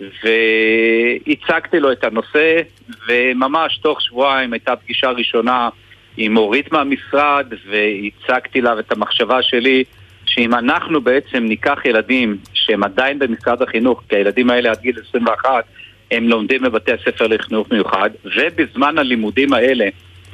והצגתי 0.01 1.81
לו 1.81 1.93
את 1.93 2.05
הנושא, 2.05 2.61
וממש 3.09 3.79
תוך 3.79 4.03
שבועיים 4.03 4.53
הייתה 4.53 4.77
פגישה 4.77 5.11
ראשונה 5.11 5.69
עם 6.17 6.37
אורית 6.37 6.73
מהמשרד, 6.73 7.47
והצגתי 7.71 8.61
לה 8.61 8.79
את 8.79 8.93
המחשבה 8.93 9.43
שלי 9.43 9.85
שאם 10.27 10.55
אנחנו 10.55 11.01
בעצם 11.01 11.45
ניקח 11.45 11.79
ילדים 11.85 12.37
שהם 12.55 12.85
עדיין 12.85 13.19
במשרד 13.19 13.63
החינוך, 13.63 14.03
כי 14.09 14.17
הילדים 14.17 14.51
האלה 14.51 14.71
עד 14.71 14.81
גיל 14.81 14.97
21 15.09 15.65
הם 16.13 16.29
לומדים 16.29 16.63
בבתי 16.63 16.93
הספר 16.93 17.27
לחינוך 17.27 17.71
מיוחד, 17.73 18.11
ובזמן 18.25 18.99
הלימודים 18.99 19.53
האלה 19.53 19.89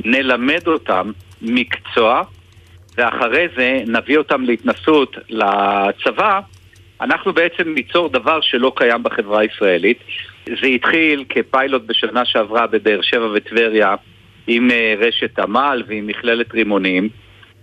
נלמד 0.05 0.67
אותם 0.67 1.11
מקצוע, 1.43 2.23
ואחרי 2.97 3.47
זה 3.57 3.81
נביא 3.87 4.19
אותם 4.19 4.43
להתנסות 4.43 5.17
לצבא, 5.29 6.41
אנחנו 7.01 7.33
בעצם 7.33 7.75
ניצור 7.75 8.09
דבר 8.09 8.41
שלא 8.41 8.73
קיים 8.77 9.03
בחברה 9.03 9.41
הישראלית. 9.41 9.99
זה 10.47 10.67
התחיל 10.67 11.25
כפיילוט 11.29 11.83
בשנה 11.87 12.25
שעברה 12.25 12.67
בבאר 12.67 13.03
שבע 13.03 13.29
וטבריה 13.35 13.95
עם 14.47 14.71
אה, 14.71 14.95
רשת 14.99 15.39
עמל 15.39 15.83
ועם 15.87 16.07
מכללת 16.07 16.55
רימונים 16.55 17.09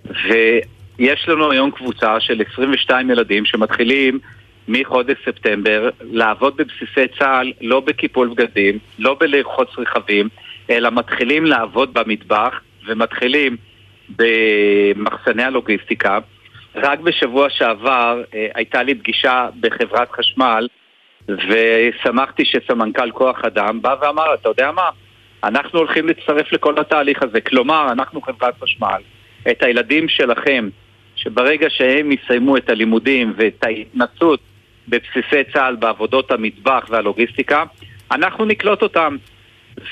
ויש 0.06 1.26
לנו 1.28 1.52
היום 1.52 1.72
קבוצה 1.72 2.20
של 2.20 2.42
22 2.54 3.10
ילדים 3.10 3.46
שמתחילים 3.46 4.20
מחודש 4.68 5.18
ספטמבר 5.26 5.90
לעבוד 6.02 6.58
בבסיסי 6.58 7.08
צה"ל 7.20 7.54
לא 7.62 7.80
בקיפול 7.80 8.28
בגדים, 8.30 8.80
לא 9.00 9.18
בלרחוץ 9.20 9.70
רכבים, 9.78 10.30
אלא 10.70 10.90
מתחילים 10.92 11.46
לעבוד 11.46 11.94
במטבח 11.94 12.62
ומתחילים 12.88 13.58
במחסני 14.10 15.44
הלוגיסטיקה 15.44 16.20
רק 16.76 17.00
בשבוע 17.00 17.50
שעבר 17.50 18.24
אה, 18.34 18.48
הייתה 18.56 18.84
לי 18.84 18.96
פגישה 18.96 19.50
בחברת 19.60 20.12
חשמל 20.12 20.68
ושמחתי 21.30 22.46
שסמנכ"ל 22.46 23.12
כוח 23.12 23.46
אדם 23.46 23.82
בא 23.82 23.96
ואמר, 24.02 24.34
אתה 24.34 24.50
יודע 24.50 24.72
מה? 24.72 24.90
אנחנו 25.44 25.80
הולכים 25.80 26.08
להצטרף 26.08 26.54
לכל 26.54 26.80
התהליך 26.80 27.24
הזה. 27.24 27.42
כלומר, 27.42 27.92
אנחנו 27.92 28.22
חברת 28.22 28.54
חשמל, 28.64 29.02
את 29.52 29.64
הילדים 29.64 30.08
שלכם, 30.08 30.70
שברגע 31.16 31.70
שהם 31.70 32.12
יסיימו 32.12 32.58
את 32.58 32.70
הלימודים 32.70 33.34
ואת 33.38 33.64
ההתנסות 33.64 34.40
בבסיסי 34.88 35.44
צה"ל 35.54 35.76
בעבודות 35.76 36.32
המטבח 36.32 36.86
והלוגיסטיקה, 36.90 37.64
אנחנו 38.12 38.46
נקלוט 38.46 38.82
אותם. 38.82 39.18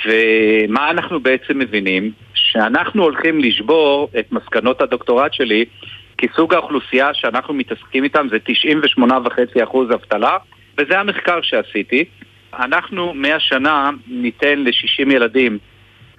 ומה 0.05 0.89
אנחנו 0.89 1.19
בעצם 1.19 1.59
מבינים? 1.59 2.11
שאנחנו 2.33 3.03
הולכים 3.03 3.39
לשבור 3.39 4.09
את 4.19 4.31
מסקנות 4.31 4.81
הדוקטורט 4.81 5.33
שלי, 5.33 5.65
כי 6.17 6.27
סוג 6.35 6.53
האוכלוסייה 6.53 7.13
שאנחנו 7.13 7.53
מתעסקים 7.53 8.03
איתם 8.03 8.27
זה 8.31 8.37
98.5% 8.97 9.77
אבטלה, 9.93 10.37
וזה 10.77 10.99
המחקר 10.99 11.41
שעשיתי. 11.41 12.05
אנחנו 12.59 13.13
מהשנה 13.13 13.89
ניתן 14.07 14.59
ל-60 14.59 15.13
ילדים 15.13 15.57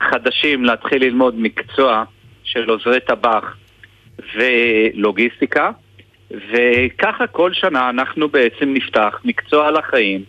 חדשים 0.01 0.65
להתחיל 0.65 1.05
ללמוד 1.05 1.35
מקצוע 1.39 2.05
של 2.45 2.71
עוזרי 2.71 3.01
טבח 3.01 3.57
ולוגיסטיקה, 4.35 5.71
וככה 6.35 7.27
כל 7.27 7.53
שנה 7.53 7.91
אנחנו 7.91 8.29
בעצם 8.29 8.75
נפתח 8.75 9.21
מקצוע 9.25 9.71
לחיים 9.71 10.25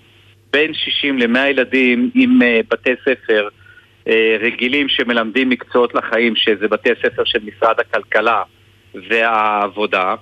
בין 0.53 0.73
60 0.73 1.19
ל-100 1.19 1.39
ילדים 1.39 2.09
עם 2.15 2.41
uh, 2.41 2.45
בתי 2.71 2.93
ספר 3.01 3.47
uh, 4.05 4.11
רגילים 4.39 4.89
שמלמדים 4.89 5.49
מקצועות 5.49 5.95
לחיים, 5.95 6.35
שזה 6.35 6.67
בתי 6.67 6.89
ספר 7.03 7.23
של 7.25 7.39
משרד 7.45 7.79
הכלכלה 7.79 8.43
והעבודה, 9.09 10.15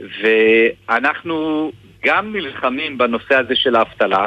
ואנחנו 0.00 1.72
גם 2.04 2.36
נלחמים 2.36 2.98
בנושא 2.98 3.34
הזה 3.34 3.56
של 3.56 3.76
האבטלה, 3.76 4.26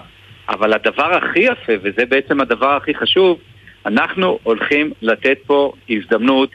אבל 0.49 0.73
הדבר 0.73 1.13
הכי 1.15 1.39
יפה, 1.39 1.73
וזה 1.83 2.05
בעצם 2.05 2.41
הדבר 2.41 2.75
הכי 2.75 2.95
חשוב, 2.95 3.39
אנחנו 3.85 4.39
הולכים 4.43 4.91
לתת 5.01 5.37
פה 5.45 5.73
הזדמנות 5.89 6.49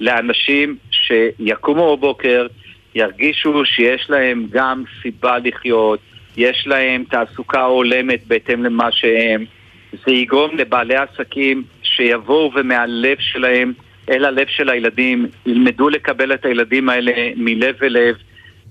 לאנשים 0.00 0.76
שיקומו 0.90 1.96
בבוקר, 1.96 2.46
ירגישו 2.94 3.64
שיש 3.64 4.10
להם 4.10 4.46
גם 4.50 4.84
סיבה 5.02 5.38
לחיות, 5.38 6.00
יש 6.36 6.64
להם 6.66 7.04
תעסוקה 7.10 7.62
הולמת 7.62 8.26
בהתאם 8.26 8.64
למה 8.64 8.92
שהם. 8.92 9.44
זה 9.92 10.12
יגרום 10.12 10.56
לבעלי 10.56 10.96
עסקים 10.96 11.62
שיבואו 11.82 12.52
ומהלב 12.54 13.16
שלהם 13.20 13.72
אל 14.10 14.24
הלב 14.24 14.46
של 14.48 14.68
הילדים, 14.68 15.26
ילמדו 15.46 15.88
לקבל 15.88 16.34
את 16.34 16.44
הילדים 16.44 16.88
האלה 16.88 17.12
מלב 17.36 17.74
אל 17.82 17.92
לב. 17.92 18.16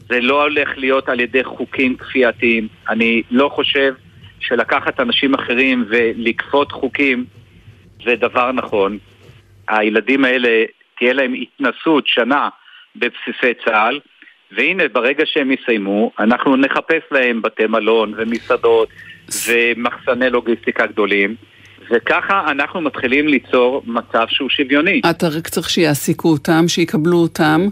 זה 0.09 0.19
לא 0.21 0.43
הולך 0.43 0.77
להיות 0.77 1.09
על 1.09 1.19
ידי 1.19 1.43
חוקים 1.43 1.97
כפייתיים. 1.97 2.67
אני 2.89 3.21
לא 3.31 3.49
חושב 3.49 3.93
שלקחת 4.39 4.99
אנשים 4.99 5.33
אחרים 5.33 5.85
ולכפות 5.89 6.71
חוקים 6.71 7.25
זה 8.05 8.15
דבר 8.15 8.51
נכון. 8.51 8.97
הילדים 9.67 10.25
האלה, 10.25 10.63
תהיה 10.97 11.13
להם 11.13 11.33
התנסות 11.33 12.07
שנה 12.07 12.49
בבסיסי 12.95 13.53
צה"ל, 13.65 13.99
והנה, 14.55 14.83
ברגע 14.93 15.23
שהם 15.25 15.51
יסיימו, 15.51 16.11
אנחנו 16.19 16.55
נחפש 16.55 17.01
להם 17.11 17.41
בתי 17.41 17.67
מלון 17.67 18.13
ומסעדות 18.17 18.89
ומחסני 19.47 20.29
לוגיסטיקה 20.29 20.85
גדולים. 20.87 21.35
וככה 21.91 22.51
אנחנו 22.51 22.81
מתחילים 22.81 23.27
ליצור 23.27 23.83
מצב 23.85 24.25
שהוא 24.29 24.49
שוויוני. 24.49 25.01
אתה 25.09 25.27
רק 25.27 25.47
צריך 25.47 25.69
שיעסיקו 25.69 26.29
אותם, 26.29 26.67
שיקבלו 26.67 27.17
אותם, 27.17 27.67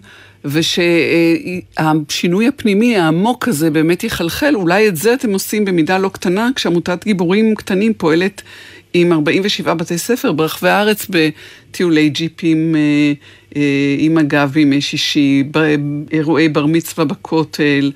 ושהשינוי 1.75 2.47
הפנימי 2.47 2.97
העמוק 2.97 3.47
הזה 3.47 3.71
באמת 3.71 4.03
יחלחל. 4.03 4.55
אולי 4.55 4.87
את 4.87 4.95
זה 4.95 5.13
אתם 5.13 5.33
עושים 5.33 5.65
במידה 5.65 5.97
לא 5.97 6.09
קטנה, 6.09 6.49
כשעמותת 6.55 7.03
גיבורים 7.05 7.55
קטנים 7.55 7.93
פועלת 7.93 8.41
עם 8.93 9.13
47 9.13 9.73
בתי 9.73 9.97
ספר 9.97 10.31
ברחבי 10.31 10.69
הארץ 10.69 11.07
בטיולי 11.09 12.09
ג'יפים 12.09 12.75
אה, 12.75 13.13
אה, 13.55 13.95
עם 13.97 14.17
הגב 14.17 14.51
בימי 14.53 14.81
שישי, 14.81 15.43
באירועי 15.51 16.49
בר 16.49 16.65
מצווה 16.65 17.05
בכותל. 17.05 17.91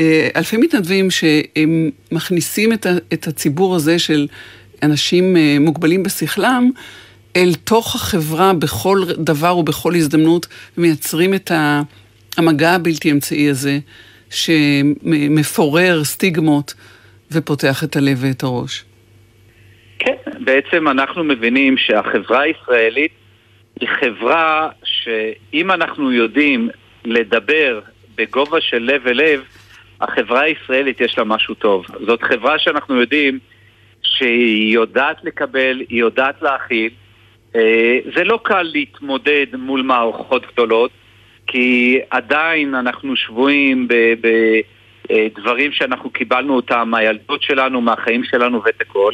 אה, 0.00 0.28
אלפי 0.36 0.56
מתנדבים 0.56 1.10
שהם 1.10 1.90
מכניסים 2.12 2.72
את 3.12 3.28
הציבור 3.28 3.76
הזה 3.76 3.98
של 3.98 4.26
אנשים 4.82 5.36
מוגבלים 5.60 6.02
בשכלם 6.02 6.70
אל 7.36 7.54
תוך 7.64 7.94
החברה 7.94 8.52
בכל 8.52 9.04
דבר 9.18 9.56
ובכל 9.58 9.94
הזדמנות, 9.94 10.46
ומייצרים 10.78 11.34
את 11.34 11.52
המגע 12.36 12.70
הבלתי 12.70 13.10
אמצעי 13.10 13.50
הזה, 13.50 13.78
שמפורר 14.30 16.04
סטיגמות 16.04 16.74
ופותח 17.32 17.84
את 17.84 17.96
הלב 17.96 18.18
ואת 18.20 18.42
הראש. 18.42 18.84
כן, 20.04 20.16
בעצם 20.44 20.88
אנחנו 20.88 21.24
מבינים 21.24 21.76
שהחברה 21.76 22.40
הישראלית 22.40 23.12
היא 23.80 23.88
חברה 23.88 24.68
שאם 24.84 25.70
אנחנו 25.70 26.12
יודעים 26.12 26.68
לדבר 27.04 27.80
בגובה 28.14 28.60
של 28.60 28.78
לב 28.78 29.06
אל 29.06 29.12
לב, 29.12 29.44
החברה 30.00 30.40
הישראלית 30.40 31.00
יש 31.00 31.18
לה 31.18 31.24
משהו 31.24 31.54
טוב. 31.54 31.86
זאת 32.06 32.22
חברה 32.22 32.58
שאנחנו 32.58 33.00
יודעים 33.00 33.38
שהיא 34.02 34.74
יודעת 34.74 35.24
לקבל, 35.24 35.82
היא 35.88 36.00
יודעת 36.00 36.42
להכיל. 36.42 36.90
אה, 37.56 37.98
זה 38.16 38.24
לא 38.24 38.40
קל 38.42 38.62
להתמודד 38.62 39.46
מול 39.58 39.82
מערכות 39.82 40.46
גדולות, 40.52 40.90
כי 41.46 41.98
עדיין 42.10 42.74
אנחנו 42.74 43.16
שבויים 43.16 43.88
בדברים 45.08 45.70
אה, 45.70 45.76
שאנחנו 45.76 46.10
קיבלנו 46.10 46.56
אותם 46.56 46.88
מהילדות 46.90 47.42
שלנו, 47.42 47.80
מהחיים 47.80 48.24
שלנו 48.24 48.62
ואת 48.64 48.80
הכל. 48.80 49.12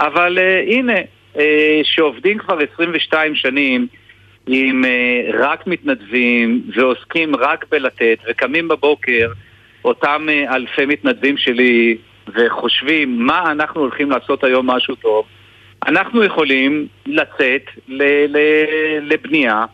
אבל 0.00 0.38
uh, 0.38 0.72
הנה, 0.72 0.98
uh, 1.34 1.38
שעובדים 1.82 2.38
כבר 2.38 2.58
22 2.74 3.34
שנים 3.34 3.86
עם 4.46 4.84
uh, 4.84 5.36
רק 5.38 5.66
מתנדבים 5.66 6.62
ועוסקים 6.74 7.36
רק 7.36 7.64
בלתת 7.70 8.18
וקמים 8.28 8.68
בבוקר 8.68 9.32
אותם 9.84 10.26
uh, 10.28 10.54
אלפי 10.54 10.86
מתנדבים 10.86 11.36
שלי 11.36 11.96
וחושבים 12.34 13.26
מה 13.26 13.50
אנחנו 13.50 13.80
הולכים 13.80 14.10
לעשות 14.10 14.44
היום 14.44 14.70
משהו 14.70 14.94
טוב, 14.94 15.24
אנחנו 15.86 16.24
יכולים 16.24 16.86
לצאת 17.06 17.62
ל- 17.88 18.36
ל- 18.36 19.12
לבנייה 19.12 19.64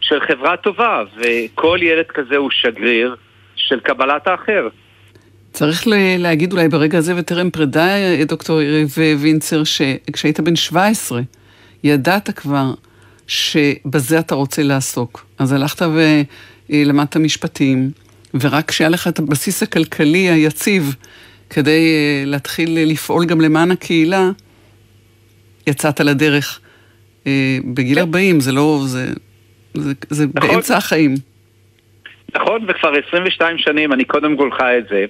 של 0.00 0.20
חברה 0.20 0.56
טובה 0.56 1.02
וכל 1.16 1.78
ילד 1.82 2.06
כזה 2.06 2.36
הוא 2.36 2.50
שגריר 2.50 3.16
של 3.56 3.80
קבלת 3.80 4.28
האחר. 4.28 4.68
צריך 5.56 5.82
להגיד 6.18 6.52
אולי 6.52 6.68
ברגע 6.68 6.98
הזה 6.98 7.14
וטרם 7.16 7.50
פרידה, 7.50 7.88
דוקטור 8.28 8.62
יריב 8.62 8.88
וינצר, 9.18 9.62
שכשהיית 9.64 10.40
בן 10.40 10.56
17, 10.56 11.20
ידעת 11.84 12.30
כבר 12.30 12.74
שבזה 13.26 14.18
אתה 14.18 14.34
רוצה 14.34 14.62
לעסוק. 14.62 15.26
אז 15.38 15.52
הלכת 15.52 15.86
ולמדת 16.70 17.16
משפטים, 17.16 17.90
ורק 18.40 18.68
כשהיה 18.68 18.88
לך 18.88 19.08
את 19.08 19.18
הבסיס 19.18 19.62
הכלכלי 19.62 20.18
היציב 20.30 20.94
כדי 21.50 21.70
אה, 21.70 22.22
להתחיל 22.26 22.78
לפעול 22.92 23.24
גם 23.24 23.40
למען 23.40 23.70
הקהילה, 23.70 24.30
יצאת 25.66 26.00
לדרך. 26.00 26.60
אה, 27.26 27.58
בגיל 27.74 27.98
40, 27.98 28.34
כן. 28.34 28.40
זה 28.40 28.52
לא, 28.52 28.80
זה, 28.84 29.06
זה, 29.74 29.92
זה 30.10 30.26
נכון. 30.34 30.50
באמצע 30.50 30.76
החיים. 30.76 31.14
נכון, 32.34 32.64
וכבר 32.68 32.92
22 33.08 33.58
שנים 33.58 33.92
אני 33.92 34.04
קודם 34.04 34.36
כל 34.36 34.50
חי 34.52 34.78
את 34.78 34.88
זה. 34.88 35.04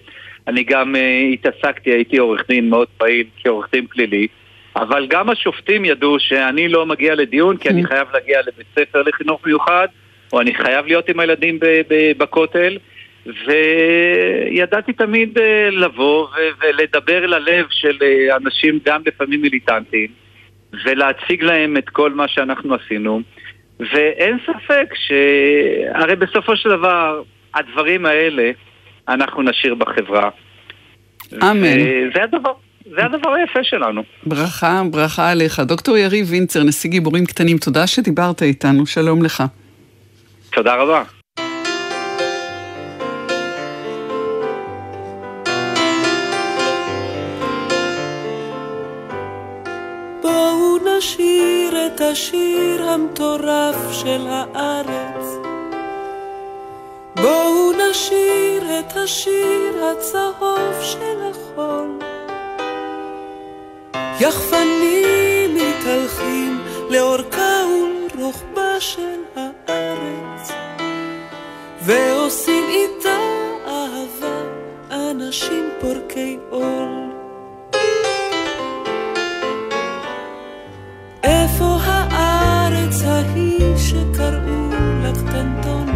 אני 0.48 0.64
גם 0.64 0.94
uh, 0.94 0.98
התעסקתי, 1.32 1.90
הייתי 1.90 2.16
עורך 2.16 2.44
דין 2.48 2.70
מאוד 2.70 2.88
פעיל 2.98 3.26
כעורך 3.42 3.68
דין 3.72 3.86
פלילי, 3.86 4.26
אבל 4.76 5.06
גם 5.06 5.30
השופטים 5.30 5.84
ידעו 5.84 6.16
שאני 6.18 6.68
לא 6.68 6.86
מגיע 6.86 7.14
לדיון 7.14 7.56
כי 7.56 7.68
אני 7.68 7.84
mm. 7.84 7.88
חייב 7.88 8.08
להגיע 8.12 8.40
לבית 8.40 8.66
ספר 8.78 9.02
לחינוך 9.02 9.46
מיוחד, 9.46 9.88
או 10.32 10.40
אני 10.40 10.54
חייב 10.54 10.86
להיות 10.86 11.08
עם 11.08 11.20
הילדים 11.20 11.58
בכותל, 12.18 12.78
וידעתי 13.26 14.92
תמיד 14.92 15.38
uh, 15.38 15.40
לבוא 15.70 16.28
ולדבר 16.60 17.26
ללב 17.26 17.66
של 17.70 17.96
uh, 17.98 18.36
אנשים 18.36 18.78
גם 18.84 19.02
לפעמים 19.06 19.42
מיליטנטיים, 19.42 20.08
ולהציג 20.84 21.42
להם 21.42 21.76
את 21.76 21.88
כל 21.88 22.10
מה 22.10 22.28
שאנחנו 22.28 22.74
עשינו. 22.74 23.20
ואין 23.80 24.38
ספק 24.46 24.94
שהרי 24.94 26.16
בסופו 26.16 26.56
של 26.56 26.68
דבר 26.68 27.22
הדברים 27.54 28.06
האלה 28.06 28.50
אנחנו 29.08 29.42
נשאיר 29.42 29.74
בחברה. 29.74 30.30
אמן. 31.42 31.78
זה 32.14 32.22
הדבר. 32.24 32.52
זה 32.90 33.04
הדבר 33.04 33.30
היפה 33.34 33.58
שלנו. 33.62 34.02
ברכה, 34.26 34.82
ברכה 34.90 35.30
עליך. 35.30 35.60
דוקטור 35.60 35.96
יריב 35.96 36.26
וינצר, 36.30 36.62
נשיא 36.62 36.90
גיבורים 36.90 37.26
קטנים, 37.26 37.58
תודה 37.58 37.86
שדיברת 37.86 38.42
איתנו, 38.42 38.86
שלום 38.86 39.22
לך. 39.22 39.42
תודה 40.52 40.74
רבה. 40.74 41.02
בואו 50.22 50.76
נשיר 50.98 51.86
את 51.86 52.00
השיר 52.00 52.82
המטורף 52.82 53.92
של 53.92 54.26
הארץ. 54.28 55.45
בואו 57.16 57.72
נשיר 57.72 58.80
את 58.80 58.96
השיר 58.96 59.84
הצהוב 59.84 60.82
של 60.82 61.20
החול. 61.30 61.98
יחפנים 64.20 65.54
מתהלכים 65.54 66.60
לאורכה 66.90 67.62
ולרוחבה 67.66 68.80
של 68.80 69.20
הארץ, 69.36 70.50
ועושים 71.82 72.64
איתה 72.68 73.18
אהבה 73.66 74.42
אנשים 74.90 75.70
פורקי 75.80 76.38
עול. 76.50 77.10
איפה 81.22 81.76
הארץ 81.82 83.02
ההיא 83.04 83.76
שקראו 83.76 84.70
לה 85.02 85.12
קטנטונה? 85.12 85.95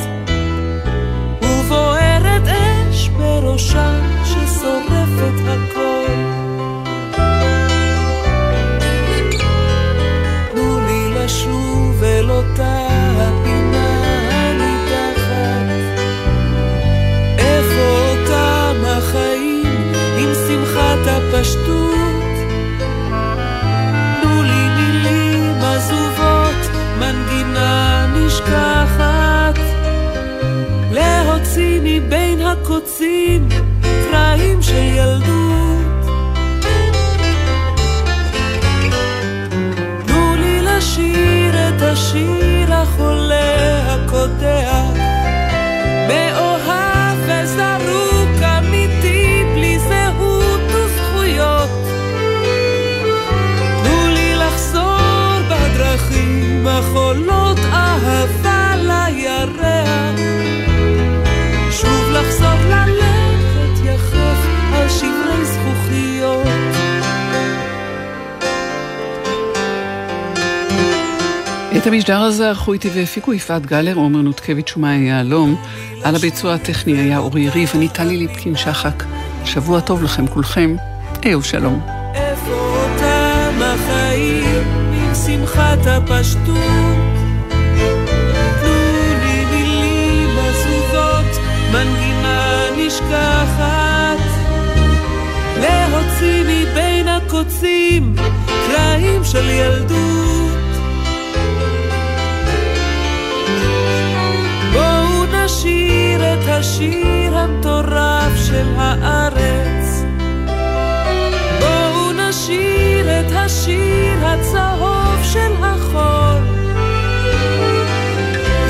שמחת 21.43 21.61
הפשטות? 21.61 22.10
את 71.81 71.87
המשדר 71.87 72.21
הזה 72.21 72.49
ערכו 72.49 72.73
איתי 72.73 72.89
והפיקו 72.93 73.33
יפעת 73.33 73.65
גלר, 73.65 73.95
עומר 73.95 74.21
נותקביץ' 74.21 74.73
ומאיה 74.77 75.07
יהלום. 75.07 75.55
על 76.03 76.15
הביצוע 76.15 76.53
הטכני 76.53 76.97
היה 76.97 77.17
אורי 77.17 77.41
יריב, 77.41 77.71
אני 77.75 77.89
טלי 77.89 78.17
ליפקין 78.17 78.55
שחק. 78.55 79.03
שבוע 79.45 79.79
טוב 79.79 80.03
לכם 80.03 80.27
כולכם. 80.27 80.75
אהו 81.25 81.43
שלום. 81.43 81.81
איפה 82.13 82.87
מנגינה 91.73 92.61
קרעים 98.67 99.23
של 99.23 99.49
ילדות. 99.49 100.40
נשיר 105.61 106.33
את 106.33 106.47
השיר 106.47 107.37
המטורף 107.37 108.35
של 108.47 108.67
הארץ. 108.77 110.03
בואו 111.59 112.11
נשיר 112.11 113.19
את 113.19 113.31
השיר 113.35 114.25
הצהוב 114.25 115.23
של 115.23 115.51
החול. 115.63 116.41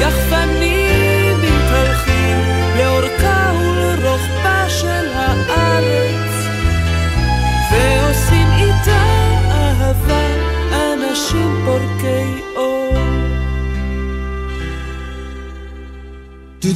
יחפנים 0.01 1.37
מתהלכים 1.37 2.37
לאורכה 2.77 3.51
ולרוחבה 3.59 4.69
של 4.69 5.07
הארץ, 5.13 6.47
ועושים 7.71 8.47
איתה 8.57 9.03
אהבה 9.51 10.27
אנשים 10.71 11.61
פורקי 11.65 12.50
אור. 16.63 16.71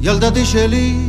ילדתי 0.00 0.44
שלי, 0.44 0.96
אל 0.96 1.03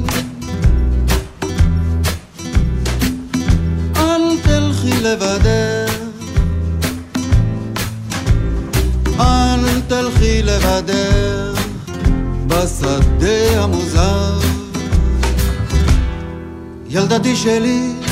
ילדתי 17.26 18.05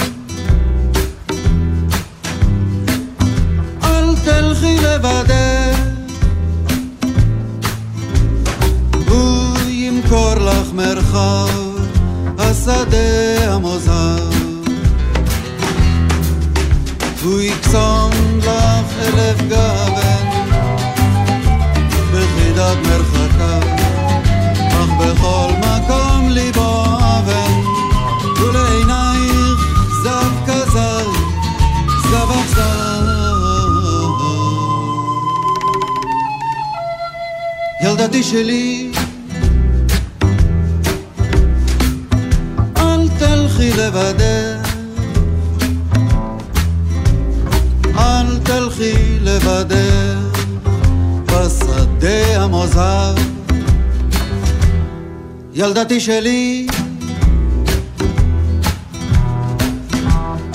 ילדתי 55.64 56.00
שלי, 56.00 56.68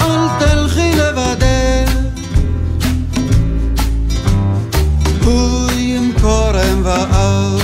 אל 0.01 0.29
תלכי 0.39 0.93
לבדך, 0.93 1.93
הוא 5.25 5.71
ימכור 5.73 6.51
אם 6.51 6.81
ואב, 6.85 7.63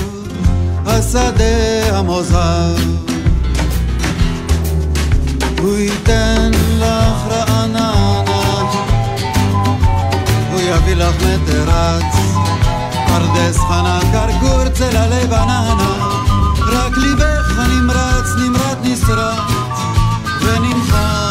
השדה 0.86 1.98
המוזר. 1.98 2.74
הוא 5.58 5.78
ייתן 5.78 6.50
לך 6.78 7.26
רעננה, 7.28 8.22
הוא 10.52 10.60
יביא 10.60 10.94
לך 10.94 11.14
מטרץ, 11.16 12.14
פרדס 13.06 13.58
חנה, 13.58 14.00
קרקור, 14.12 14.68
צללי 14.68 15.26
בננה, 15.26 16.13
רק 16.94 17.00
ליבך 17.00 17.58
הנמרץ 17.58 18.28
נמרט 18.38 18.78
נסרט 18.82 19.42
ונמחק. 20.42 21.24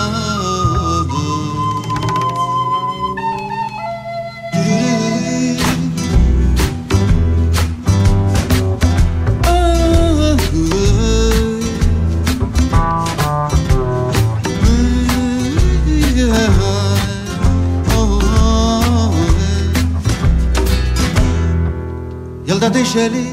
ילדתי 22.48 22.86
שלי 22.86 23.33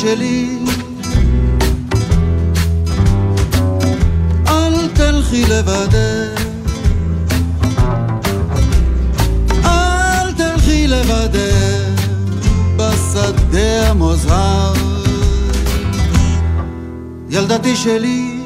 שלי. 0.00 0.58
אל 4.48 4.88
תלכי 4.94 5.44
לבדך. 5.44 6.42
אל 9.64 10.32
תלכי 10.32 10.86
לבדך 10.86 12.04
בשדה 12.76 13.90
המוזהר. 13.90 14.72
ילדתי 17.30 17.76
שלי 17.76 18.39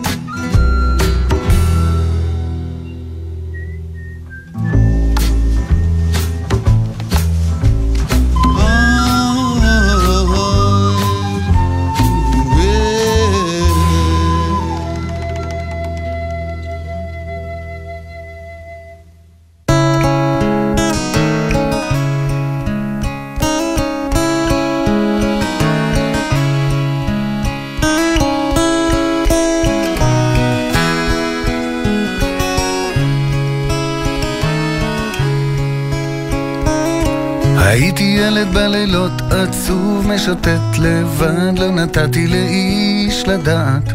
משוטט 40.14 40.78
לבד, 40.78 41.58
לא 41.58 41.70
נתתי 41.70 42.26
לאיש 42.26 43.28
לדעת. 43.28 43.92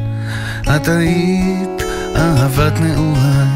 את 0.76 0.88
היית 0.88 1.84
אהבת 2.16 2.74
נעוריי. 2.80 3.48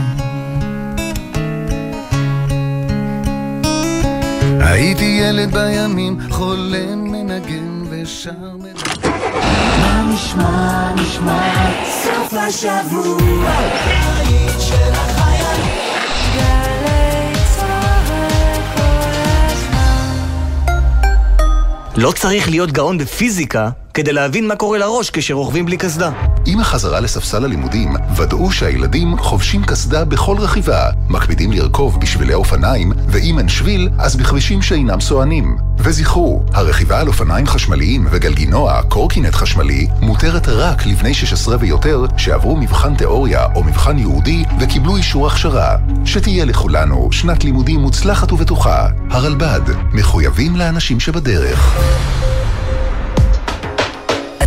הייתי 4.59 5.20
ילד 5.22 5.51
בימים, 5.51 6.18
חולם, 6.30 7.03
מנגן 7.03 7.84
ושר 7.89 8.32
מ... 8.32 8.64
מה 9.82 10.03
נשמע, 10.14 10.93
נשמע, 10.95 11.72
סוף 12.03 12.34
השבוע, 12.34 13.51
היית 14.18 14.59
של 14.59 15.12
לא 21.97 22.11
צריך 22.11 22.49
להיות 22.49 22.71
גאון 22.71 22.97
בפיזיקה 22.97 23.69
כדי 23.93 24.13
להבין 24.13 24.47
מה 24.47 24.55
קורה 24.55 24.77
לראש 24.77 25.09
כשרוכבים 25.09 25.65
בלי 25.65 25.77
קסדה. 25.77 26.11
עם 26.45 26.59
החזרה 26.59 26.99
לספסל 26.99 27.45
הלימודים, 27.45 27.95
ודאו 28.17 28.51
שהילדים 28.51 29.17
חובשים 29.17 29.63
קסדה 29.63 30.05
בכל 30.05 30.37
רכיבה, 30.39 30.89
מקפידים 31.09 31.51
לרכוב 31.51 31.99
בשבילי 31.99 32.33
אופניים, 32.33 32.91
ואם 33.07 33.39
אין 33.39 33.49
שביל, 33.49 33.89
אז 33.99 34.15
בכבישים 34.15 34.61
שאינם 34.61 34.99
סוענים. 34.99 35.57
וזכרו, 35.77 36.43
הרכיבה 36.53 36.99
על 36.99 37.07
אופניים 37.07 37.47
חשמליים 37.47 38.07
וגלגינוע, 38.11 38.81
קורקינט 38.89 39.35
חשמלי, 39.35 39.87
מותרת 40.01 40.47
רק 40.47 40.85
לבני 40.85 41.13
16 41.13 41.57
ויותר 41.59 42.05
שעברו 42.17 42.57
מבחן 42.57 42.95
תיאוריה 42.95 43.45
או 43.55 43.63
מבחן 43.63 43.97
ייעודי 43.97 44.43
וקיבלו 44.59 44.97
אישור 44.97 45.27
הכשרה. 45.27 45.75
שתהיה 46.05 46.45
לכולנו 46.45 47.09
שנת 47.11 47.43
לימודים 47.43 47.79
מוצלחת 47.79 48.31
ובטוחה. 48.31 48.87
הרלב"ד, 49.09 49.61
מחויבים 49.93 50.55
לאנשים 50.55 50.99
שבדרך. 50.99 51.79